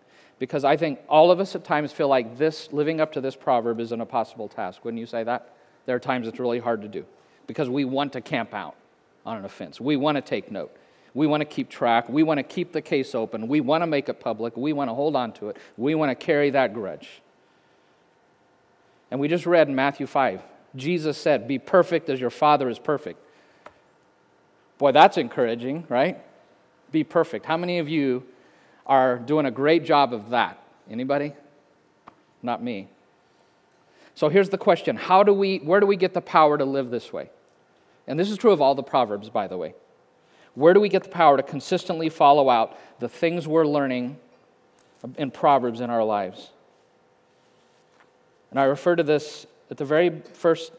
Because 0.44 0.62
I 0.62 0.76
think 0.76 0.98
all 1.09 1.30
of 1.30 1.40
us 1.40 1.54
at 1.54 1.64
times 1.64 1.90
feel 1.90 2.07
like 2.07 2.37
this, 2.37 2.70
living 2.70 3.00
up 3.00 3.12
to 3.12 3.22
this 3.22 3.35
proverb, 3.35 3.80
is 3.80 3.92
an 3.92 4.02
impossible 4.02 4.46
task. 4.46 4.85
Wouldn't 4.85 5.00
you 5.00 5.07
say 5.07 5.24
that? 5.24 5.54
There 5.87 5.96
are 5.96 5.98
times 5.98 6.28
it's 6.28 6.38
really 6.38 6.59
hard 6.59 6.83
to 6.83 6.88
do 6.88 7.07
because 7.46 7.70
we 7.70 7.87
want 7.87 8.12
to 8.12 8.20
camp 8.20 8.52
out 8.52 8.74
on 9.24 9.38
an 9.38 9.46
offense. 9.46 9.80
We 9.80 9.96
want 9.96 10.16
to 10.16 10.20
take 10.20 10.52
note. 10.52 10.76
We 11.14 11.26
want 11.26 11.40
to 11.40 11.46
keep 11.46 11.70
track. 11.70 12.11
We 12.11 12.24
want 12.24 12.37
to 12.37 12.42
keep 12.42 12.72
the 12.72 12.83
case 12.83 13.14
open. 13.14 13.48
We 13.48 13.62
want 13.62 13.85
to 13.85 13.87
make 13.87 14.11
it 14.11 14.20
public. 14.20 14.54
We 14.54 14.74
want 14.74 14.90
to 14.90 14.94
hold 14.94 15.16
on 15.16 15.33
to 15.33 15.48
it. 15.48 15.57
We 15.78 15.94
want 15.94 16.11
to 16.11 16.14
carry 16.14 16.50
that 16.50 16.74
grudge. 16.74 17.09
And 19.11 19.18
we 19.18 19.26
just 19.26 19.46
read 19.46 19.66
in 19.66 19.74
Matthew 19.74 20.07
5, 20.07 20.42
Jesus 20.76 21.16
said, 21.16 21.48
Be 21.48 21.59
perfect 21.59 22.11
as 22.11 22.20
your 22.20 22.28
Father 22.28 22.68
is 22.68 22.78
perfect. 22.78 23.18
Boy, 24.76 24.92
that's 24.92 25.16
encouraging, 25.16 25.87
right? 25.88 26.22
Be 26.92 27.02
perfect. 27.02 27.46
How 27.46 27.57
many 27.57 27.78
of 27.78 27.88
you 27.88 28.24
are 28.87 29.18
doing 29.18 29.47
a 29.47 29.51
great 29.51 29.85
job 29.85 30.12
of 30.12 30.31
that? 30.31 30.62
Anybody? 30.90 31.33
Not 32.42 32.62
me. 32.62 32.88
So 34.14 34.29
here's 34.29 34.49
the 34.49 34.59
question 34.59 34.97
How 34.97 35.23
do 35.23 35.33
we, 35.33 35.59
where 35.59 35.81
do 35.81 35.87
we 35.87 35.97
get 35.97 36.14
the 36.14 36.20
power 36.20 36.57
to 36.59 36.64
live 36.64 36.90
this 36.90 37.12
way? 37.12 37.31
And 38.07 38.18
this 38.18 38.31
is 38.31 38.37
true 38.37 38.53
of 38.53 38.61
all 38.61 38.75
the 38.75 38.83
Proverbs, 38.83 39.31
by 39.31 39.47
the 39.47 39.57
way. 39.57 39.75
Where 40.55 40.75
do 40.75 40.81
we 40.81 40.88
get 40.88 41.03
the 41.03 41.11
power 41.11 41.37
to 41.37 41.42
consistently 41.42 42.09
follow 42.09 42.49
out 42.49 42.79
the 43.01 43.09
things 43.09 43.49
we're 43.49 43.66
learning 43.66 44.18
in 45.16 45.31
Proverbs 45.31 45.81
in 45.81 45.90
our 45.90 46.05
lives? 46.05 46.51
And 48.51 48.61
I 48.61 48.64
refer 48.64 48.94
to 48.94 49.03
this 49.03 49.47
at 49.70 49.79
the 49.79 49.85
very 49.85 50.23
first 50.35 50.73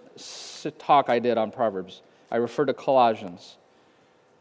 talk 0.77 1.09
I 1.09 1.19
did 1.19 1.37
on 1.37 1.51
Proverbs. 1.51 2.01
I 2.31 2.37
refer 2.37 2.65
to 2.65 2.73
Colossians 2.73 3.57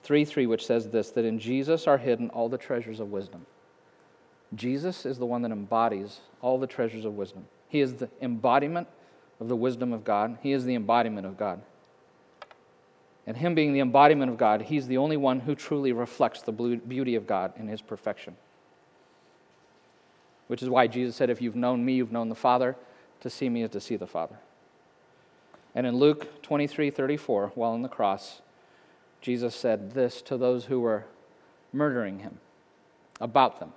3 0.05 0.25
3, 0.25 0.47
which 0.47 0.65
says 0.65 0.89
this 0.89 1.11
that 1.11 1.25
in 1.25 1.39
Jesus 1.39 1.87
are 1.87 1.99
hidden 1.99 2.31
all 2.31 2.49
the 2.49 2.59
treasures 2.59 3.01
of 3.01 3.11
wisdom. 3.11 3.45
Jesus 4.55 5.07
is 5.07 5.19
the 5.19 5.27
one 5.27 5.43
that 5.43 5.53
embodies 5.53 6.21
all 6.41 6.59
the 6.59 6.67
treasures 6.67 7.05
of 7.05 7.17
wisdom. 7.17 7.47
He 7.69 7.81
is 7.81 7.95
the 7.95 8.09
embodiment 8.21 8.89
of 9.41 9.49
the 9.49 9.57
wisdom 9.57 9.93
of 9.93 10.05
God, 10.05 10.39
He 10.43 10.53
is 10.53 10.65
the 10.65 10.75
embodiment 10.75 11.27
of 11.27 11.37
God. 11.37 11.61
And 13.27 13.37
Him 13.37 13.55
being 13.55 13.73
the 13.73 13.81
embodiment 13.81 14.31
of 14.31 14.37
God, 14.37 14.63
He's 14.63 14.87
the 14.87 14.99
only 14.99 15.17
one 15.17 15.41
who 15.41 15.55
truly 15.55 15.93
reflects 15.93 16.43
the 16.43 16.53
beauty 16.53 17.15
of 17.15 17.27
God 17.27 17.53
in 17.57 17.69
His 17.69 17.81
perfection. 17.81 18.37
Which 20.47 20.63
is 20.63 20.69
why 20.69 20.87
Jesus 20.87 21.17
said, 21.17 21.31
If 21.31 21.41
you've 21.41 21.57
known 21.57 21.85
me, 21.85 21.95
you've 21.95 22.13
known 22.13 22.29
the 22.29 22.35
Father. 22.35 22.77
To 23.21 23.31
see 23.31 23.49
me 23.49 23.63
is 23.63 23.71
to 23.71 23.81
see 23.81 23.97
the 23.97 24.07
Father. 24.07 24.37
And 25.75 25.87
in 25.87 25.97
Luke 25.97 26.43
23 26.43 26.91
34, 26.91 27.53
while 27.55 27.73
on 27.73 27.83
the 27.83 27.89
cross, 27.89 28.43
Jesus 29.21 29.55
said 29.55 29.93
this 29.93 30.21
to 30.23 30.37
those 30.37 30.67
who 30.67 30.81
were 30.81 31.07
murdering 31.73 32.21
him 32.21 32.39
about 33.21 33.59
them, 33.59 33.73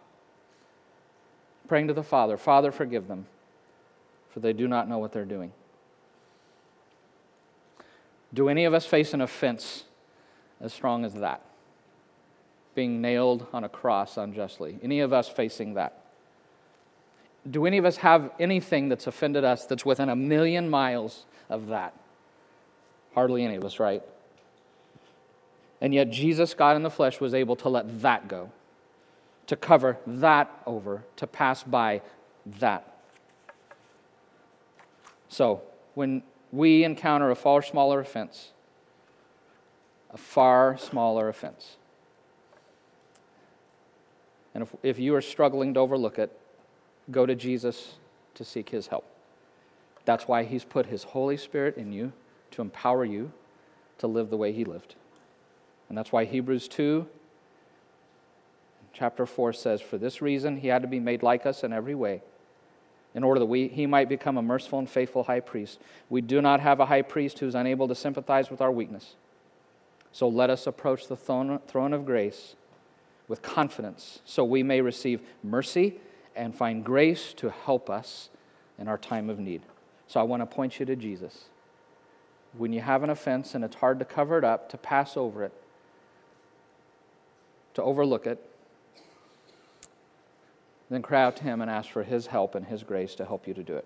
praying 1.68 1.88
to 1.88 1.94
the 1.94 2.04
Father, 2.04 2.38
Father, 2.38 2.72
forgive 2.72 3.08
them, 3.08 3.26
for 4.30 4.40
they 4.40 4.54
do 4.54 4.68
not 4.68 4.88
know 4.88 4.98
what 4.98 5.12
they're 5.12 5.26
doing. 5.26 5.52
Do 8.34 8.50
any 8.50 8.66
of 8.66 8.74
us 8.74 8.86
face 8.86 9.14
an 9.14 9.22
offense 9.22 9.86
as 10.60 10.74
strong 10.74 11.06
as 11.06 11.14
that? 11.16 11.42
being 12.78 13.02
nailed 13.02 13.48
on 13.54 13.64
a 13.64 13.70
cross 13.70 14.18
unjustly? 14.18 14.78
Any 14.84 15.00
of 15.00 15.12
us 15.12 15.28
facing 15.28 15.74
that? 15.74 16.00
Do 17.50 17.66
any 17.66 17.80
of 17.80 17.86
us 17.86 17.98
have 17.98 18.30
anything 18.40 18.88
that's 18.88 19.08
offended 19.08 19.44
us 19.44 19.66
that's 19.66 19.84
within 19.84 20.10
a 20.10 20.16
million 20.16 20.70
miles 20.70 21.26
of 21.50 21.70
that? 21.70 21.96
Hardly 23.16 23.44
any 23.44 23.56
of 23.56 23.66
us, 23.66 23.80
right? 23.80 24.04
And 25.82 25.92
yet, 25.92 26.12
Jesus, 26.12 26.54
God 26.54 26.76
in 26.76 26.84
the 26.84 26.92
flesh, 26.92 27.20
was 27.20 27.34
able 27.34 27.56
to 27.56 27.68
let 27.68 28.02
that 28.04 28.28
go, 28.28 28.52
to 29.48 29.56
cover 29.56 29.98
that 30.06 30.62
over, 30.66 31.04
to 31.16 31.26
pass 31.26 31.64
by 31.64 32.02
that. 32.60 32.98
So, 35.30 35.62
when 35.96 36.24
we 36.52 36.84
encounter 36.84 37.32
a 37.32 37.36
far 37.36 37.62
smaller 37.62 38.00
offense, 38.00 38.52
a 40.12 40.18
far 40.18 40.78
smaller 40.78 41.28
offense, 41.28 41.78
and 44.54 44.64
if, 44.64 44.76
if 44.84 45.00
you 45.00 45.16
are 45.16 45.22
struggling 45.22 45.74
to 45.74 45.80
overlook 45.80 46.18
it, 46.18 46.32
go 47.12 47.26
to 47.26 47.36
Jesus 47.36 47.96
to 48.36 48.44
seek 48.44 48.70
his 48.70 48.88
help. 48.88 49.06
That's 50.06 50.28
why 50.28 50.44
he's 50.44 50.64
put 50.64 50.86
his 50.86 51.04
Holy 51.04 51.38
Spirit 51.38 51.78
in 51.78 51.92
you 51.92 52.14
to 52.52 52.62
empower 52.62 53.04
you 53.04 53.32
to 53.98 54.08
live 54.08 54.30
the 54.30 54.38
way 54.38 54.54
he 54.54 54.64
lived. 54.64 54.96
And 55.90 55.98
that's 55.98 56.12
why 56.12 56.26
Hebrews 56.26 56.68
2, 56.68 57.08
chapter 58.98 59.26
4 59.26 59.54
says, 59.54 59.82
For 59.82 59.98
this 59.98 60.22
reason 60.22 60.58
he 60.58 60.70
had 60.70 60.82
to 60.82 60.88
be 60.88 61.00
made 61.00 61.22
like 61.22 61.46
us 61.46 61.64
in 61.64 61.72
every 61.72 61.96
way, 61.96 62.22
in 63.14 63.24
order 63.24 63.40
that 63.40 63.46
we, 63.46 63.68
he 63.68 63.86
might 63.86 64.10
become 64.10 64.38
a 64.38 64.42
merciful 64.42 64.80
and 64.80 64.90
faithful 64.90 65.24
high 65.24 65.40
priest. 65.40 65.80
We 66.10 66.22
do 66.22 66.42
not 66.42 66.60
have 66.62 66.80
a 66.80 66.86
high 66.88 67.04
priest 67.04 67.40
who 67.40 67.48
is 67.48 67.56
unable 67.56 67.88
to 67.88 67.96
sympathize 67.96 68.50
with 68.50 68.62
our 68.62 68.72
weakness. 68.72 69.16
So 70.12 70.28
let 70.28 70.50
us 70.50 70.66
approach 70.66 71.08
the 71.08 71.16
throne, 71.16 71.60
throne 71.68 71.94
of 71.94 72.06
grace 72.06 72.56
with 73.28 73.42
confidence 73.42 74.20
so 74.26 74.44
we 74.44 74.64
may 74.64 74.82
receive 74.82 75.22
mercy 75.44 76.00
and 76.36 76.56
find 76.56 76.84
grace 76.84 77.34
to 77.34 77.50
help 77.50 77.90
us 77.90 78.30
in 78.80 78.88
our 78.88 78.98
time 78.98 79.30
of 79.30 79.38
need. 79.38 79.62
So 80.08 80.20
I 80.20 80.24
want 80.24 80.42
to 80.42 80.46
point 80.46 80.80
you 80.80 80.86
to 80.86 80.96
Jesus. 80.96 81.46
When 82.58 82.74
you 82.74 82.82
have 82.82 83.04
an 83.04 83.10
offense 83.10 83.54
and 83.54 83.64
it's 83.64 83.76
hard 83.76 84.00
to 84.00 84.06
cover 84.06 84.38
it 84.38 84.44
up, 84.44 84.70
to 84.70 84.78
pass 84.78 85.18
over 85.18 85.44
it, 85.44 85.54
to 87.74 87.84
overlook 87.84 88.26
it, 88.26 88.44
then 90.90 91.02
cry 91.02 91.24
out 91.24 91.36
to 91.38 91.44
Him 91.44 91.62
and 91.62 91.70
ask 91.70 91.90
for 91.90 92.04
His 92.04 92.28
help 92.28 92.56
and 92.56 92.66
His 92.66 92.84
grace 92.84 93.16
to 93.16 93.26
help 93.26 93.48
you 93.48 93.54
to 93.54 93.64
do 93.64 93.76
it. 93.76 93.86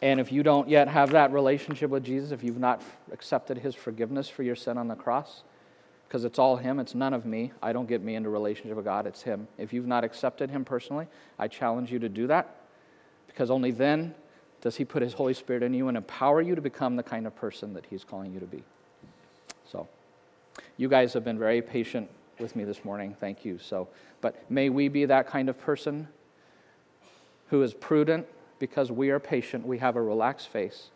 And 0.00 0.20
if 0.20 0.30
you 0.30 0.42
don't 0.42 0.68
yet 0.68 0.86
have 0.88 1.10
that 1.10 1.32
relationship 1.32 1.90
with 1.90 2.04
Jesus, 2.04 2.30
if 2.30 2.44
you've 2.44 2.58
not 2.58 2.82
accepted 3.12 3.58
His 3.58 3.74
forgiveness 3.74 4.28
for 4.28 4.44
your 4.44 4.54
sin 4.54 4.78
on 4.78 4.86
the 4.88 4.94
cross, 4.94 5.42
because 6.06 6.24
it's 6.24 6.38
all 6.38 6.56
Him, 6.56 6.78
it's 6.78 6.94
none 6.94 7.12
of 7.12 7.26
me. 7.26 7.52
I 7.62 7.72
don't 7.72 7.88
get 7.88 8.02
me 8.02 8.14
into 8.14 8.30
relationship 8.30 8.76
with 8.76 8.84
God, 8.84 9.06
it's 9.06 9.22
Him. 9.22 9.48
If 9.58 9.72
you've 9.72 9.86
not 9.86 10.04
accepted 10.04 10.50
Him 10.50 10.64
personally, 10.64 11.08
I 11.38 11.48
challenge 11.48 11.90
you 11.90 11.98
to 11.98 12.08
do 12.08 12.28
that 12.28 12.54
because 13.26 13.50
only 13.50 13.72
then 13.72 14.14
does 14.60 14.76
He 14.76 14.84
put 14.84 15.02
His 15.02 15.14
Holy 15.14 15.34
Spirit 15.34 15.64
in 15.64 15.74
you 15.74 15.88
and 15.88 15.96
empower 15.96 16.40
you 16.40 16.54
to 16.54 16.62
become 16.62 16.94
the 16.96 17.02
kind 17.02 17.26
of 17.26 17.34
person 17.34 17.74
that 17.74 17.86
He's 17.86 18.04
calling 18.04 18.32
you 18.32 18.40
to 18.40 18.46
be. 18.46 18.62
So, 19.70 19.88
you 20.76 20.88
guys 20.88 21.12
have 21.12 21.24
been 21.24 21.38
very 21.38 21.60
patient 21.60 22.08
with 22.40 22.56
me 22.56 22.64
this 22.64 22.84
morning. 22.84 23.16
Thank 23.18 23.44
you. 23.44 23.58
So, 23.58 23.88
but 24.20 24.50
may 24.50 24.68
we 24.68 24.88
be 24.88 25.04
that 25.06 25.26
kind 25.26 25.48
of 25.48 25.58
person 25.58 26.08
who 27.50 27.62
is 27.62 27.74
prudent 27.74 28.26
because 28.58 28.90
we 28.90 29.10
are 29.10 29.20
patient, 29.20 29.66
we 29.66 29.78
have 29.78 29.96
a 29.96 30.02
relaxed 30.02 30.48
face, 30.48 30.90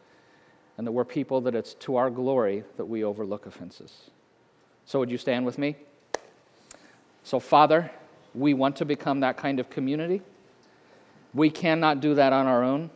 and 0.76 0.86
that 0.86 0.92
we're 0.92 1.04
people 1.04 1.40
that 1.42 1.54
it's 1.54 1.74
to 1.74 1.96
our 1.96 2.10
glory 2.10 2.64
that 2.76 2.84
we 2.84 3.04
overlook 3.04 3.46
offenses. 3.46 4.10
So, 4.84 4.98
would 4.98 5.10
you 5.10 5.18
stand 5.18 5.46
with 5.46 5.58
me? 5.58 5.76
So, 7.24 7.38
Father, 7.38 7.90
we 8.34 8.54
want 8.54 8.76
to 8.76 8.84
become 8.84 9.20
that 9.20 9.36
kind 9.36 9.60
of 9.60 9.70
community. 9.70 10.22
We 11.34 11.50
cannot 11.50 12.00
do 12.00 12.14
that 12.14 12.32
on 12.32 12.46
our 12.46 12.62
own. 12.62 12.90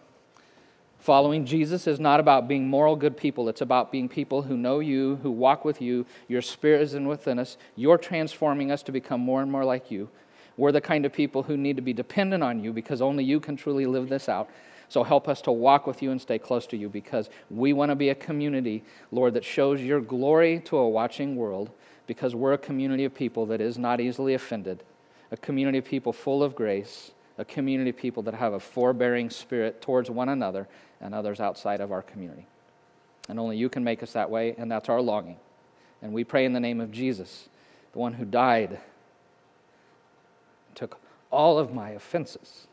Following 1.06 1.46
Jesus 1.46 1.86
is 1.86 2.00
not 2.00 2.18
about 2.18 2.48
being 2.48 2.66
moral 2.66 2.96
good 2.96 3.16
people. 3.16 3.48
It's 3.48 3.60
about 3.60 3.92
being 3.92 4.08
people 4.08 4.42
who 4.42 4.56
know 4.56 4.80
you, 4.80 5.20
who 5.22 5.30
walk 5.30 5.64
with 5.64 5.80
you. 5.80 6.04
Your 6.26 6.42
spirit 6.42 6.82
is 6.82 6.94
in 6.94 7.06
within 7.06 7.38
us. 7.38 7.56
You're 7.76 7.96
transforming 7.96 8.72
us 8.72 8.82
to 8.82 8.90
become 8.90 9.20
more 9.20 9.40
and 9.40 9.52
more 9.52 9.64
like 9.64 9.88
you. 9.88 10.08
We're 10.56 10.72
the 10.72 10.80
kind 10.80 11.06
of 11.06 11.12
people 11.12 11.44
who 11.44 11.56
need 11.56 11.76
to 11.76 11.80
be 11.80 11.92
dependent 11.92 12.42
on 12.42 12.58
you 12.58 12.72
because 12.72 13.00
only 13.00 13.22
you 13.22 13.38
can 13.38 13.54
truly 13.54 13.86
live 13.86 14.08
this 14.08 14.28
out. 14.28 14.50
So 14.88 15.04
help 15.04 15.28
us 15.28 15.40
to 15.42 15.52
walk 15.52 15.86
with 15.86 16.02
you 16.02 16.10
and 16.10 16.20
stay 16.20 16.40
close 16.40 16.66
to 16.66 16.76
you 16.76 16.88
because 16.88 17.30
we 17.50 17.72
want 17.72 17.90
to 17.90 17.94
be 17.94 18.08
a 18.08 18.14
community, 18.16 18.82
Lord, 19.12 19.34
that 19.34 19.44
shows 19.44 19.80
your 19.80 20.00
glory 20.00 20.58
to 20.64 20.76
a 20.76 20.88
watching 20.88 21.36
world 21.36 21.70
because 22.08 22.34
we're 22.34 22.54
a 22.54 22.58
community 22.58 23.04
of 23.04 23.14
people 23.14 23.46
that 23.46 23.60
is 23.60 23.78
not 23.78 24.00
easily 24.00 24.34
offended, 24.34 24.82
a 25.30 25.36
community 25.36 25.78
of 25.78 25.84
people 25.84 26.12
full 26.12 26.42
of 26.42 26.56
grace, 26.56 27.12
a 27.38 27.44
community 27.44 27.90
of 27.90 27.96
people 27.96 28.22
that 28.24 28.34
have 28.34 28.52
a 28.52 28.60
forbearing 28.60 29.30
spirit 29.30 29.82
towards 29.82 30.10
one 30.10 30.28
another 30.28 30.68
and 31.00 31.14
others 31.14 31.40
outside 31.40 31.80
of 31.80 31.92
our 31.92 32.02
community. 32.02 32.46
And 33.28 33.38
only 33.38 33.56
you 33.56 33.68
can 33.68 33.84
make 33.84 34.02
us 34.02 34.12
that 34.12 34.30
way, 34.30 34.54
and 34.56 34.70
that's 34.70 34.88
our 34.88 35.00
longing. 35.00 35.36
And 36.00 36.12
we 36.12 36.24
pray 36.24 36.44
in 36.44 36.52
the 36.52 36.60
name 36.60 36.80
of 36.80 36.92
Jesus, 36.92 37.48
the 37.92 37.98
one 37.98 38.14
who 38.14 38.24
died, 38.24 38.80
took 40.74 40.98
all 41.30 41.58
of 41.58 41.72
my 41.72 41.90
offenses 41.90 42.66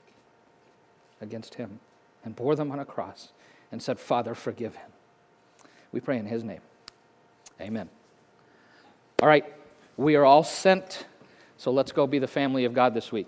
against 1.21 1.55
him 1.55 1.79
and 2.23 2.35
bore 2.35 2.55
them 2.55 2.71
on 2.71 2.79
a 2.79 2.85
cross 2.85 3.29
and 3.71 3.81
said, 3.81 3.99
Father, 3.99 4.35
forgive 4.35 4.75
him. 4.75 4.91
We 5.91 5.99
pray 5.99 6.17
in 6.17 6.25
his 6.25 6.43
name. 6.43 6.61
Amen. 7.59 7.89
All 9.21 9.27
right, 9.27 9.45
we 9.97 10.15
are 10.15 10.25
all 10.25 10.43
sent, 10.43 11.05
so 11.57 11.71
let's 11.71 11.91
go 11.91 12.05
be 12.05 12.19
the 12.19 12.27
family 12.27 12.65
of 12.65 12.73
God 12.73 12.93
this 12.93 13.11
week. 13.11 13.27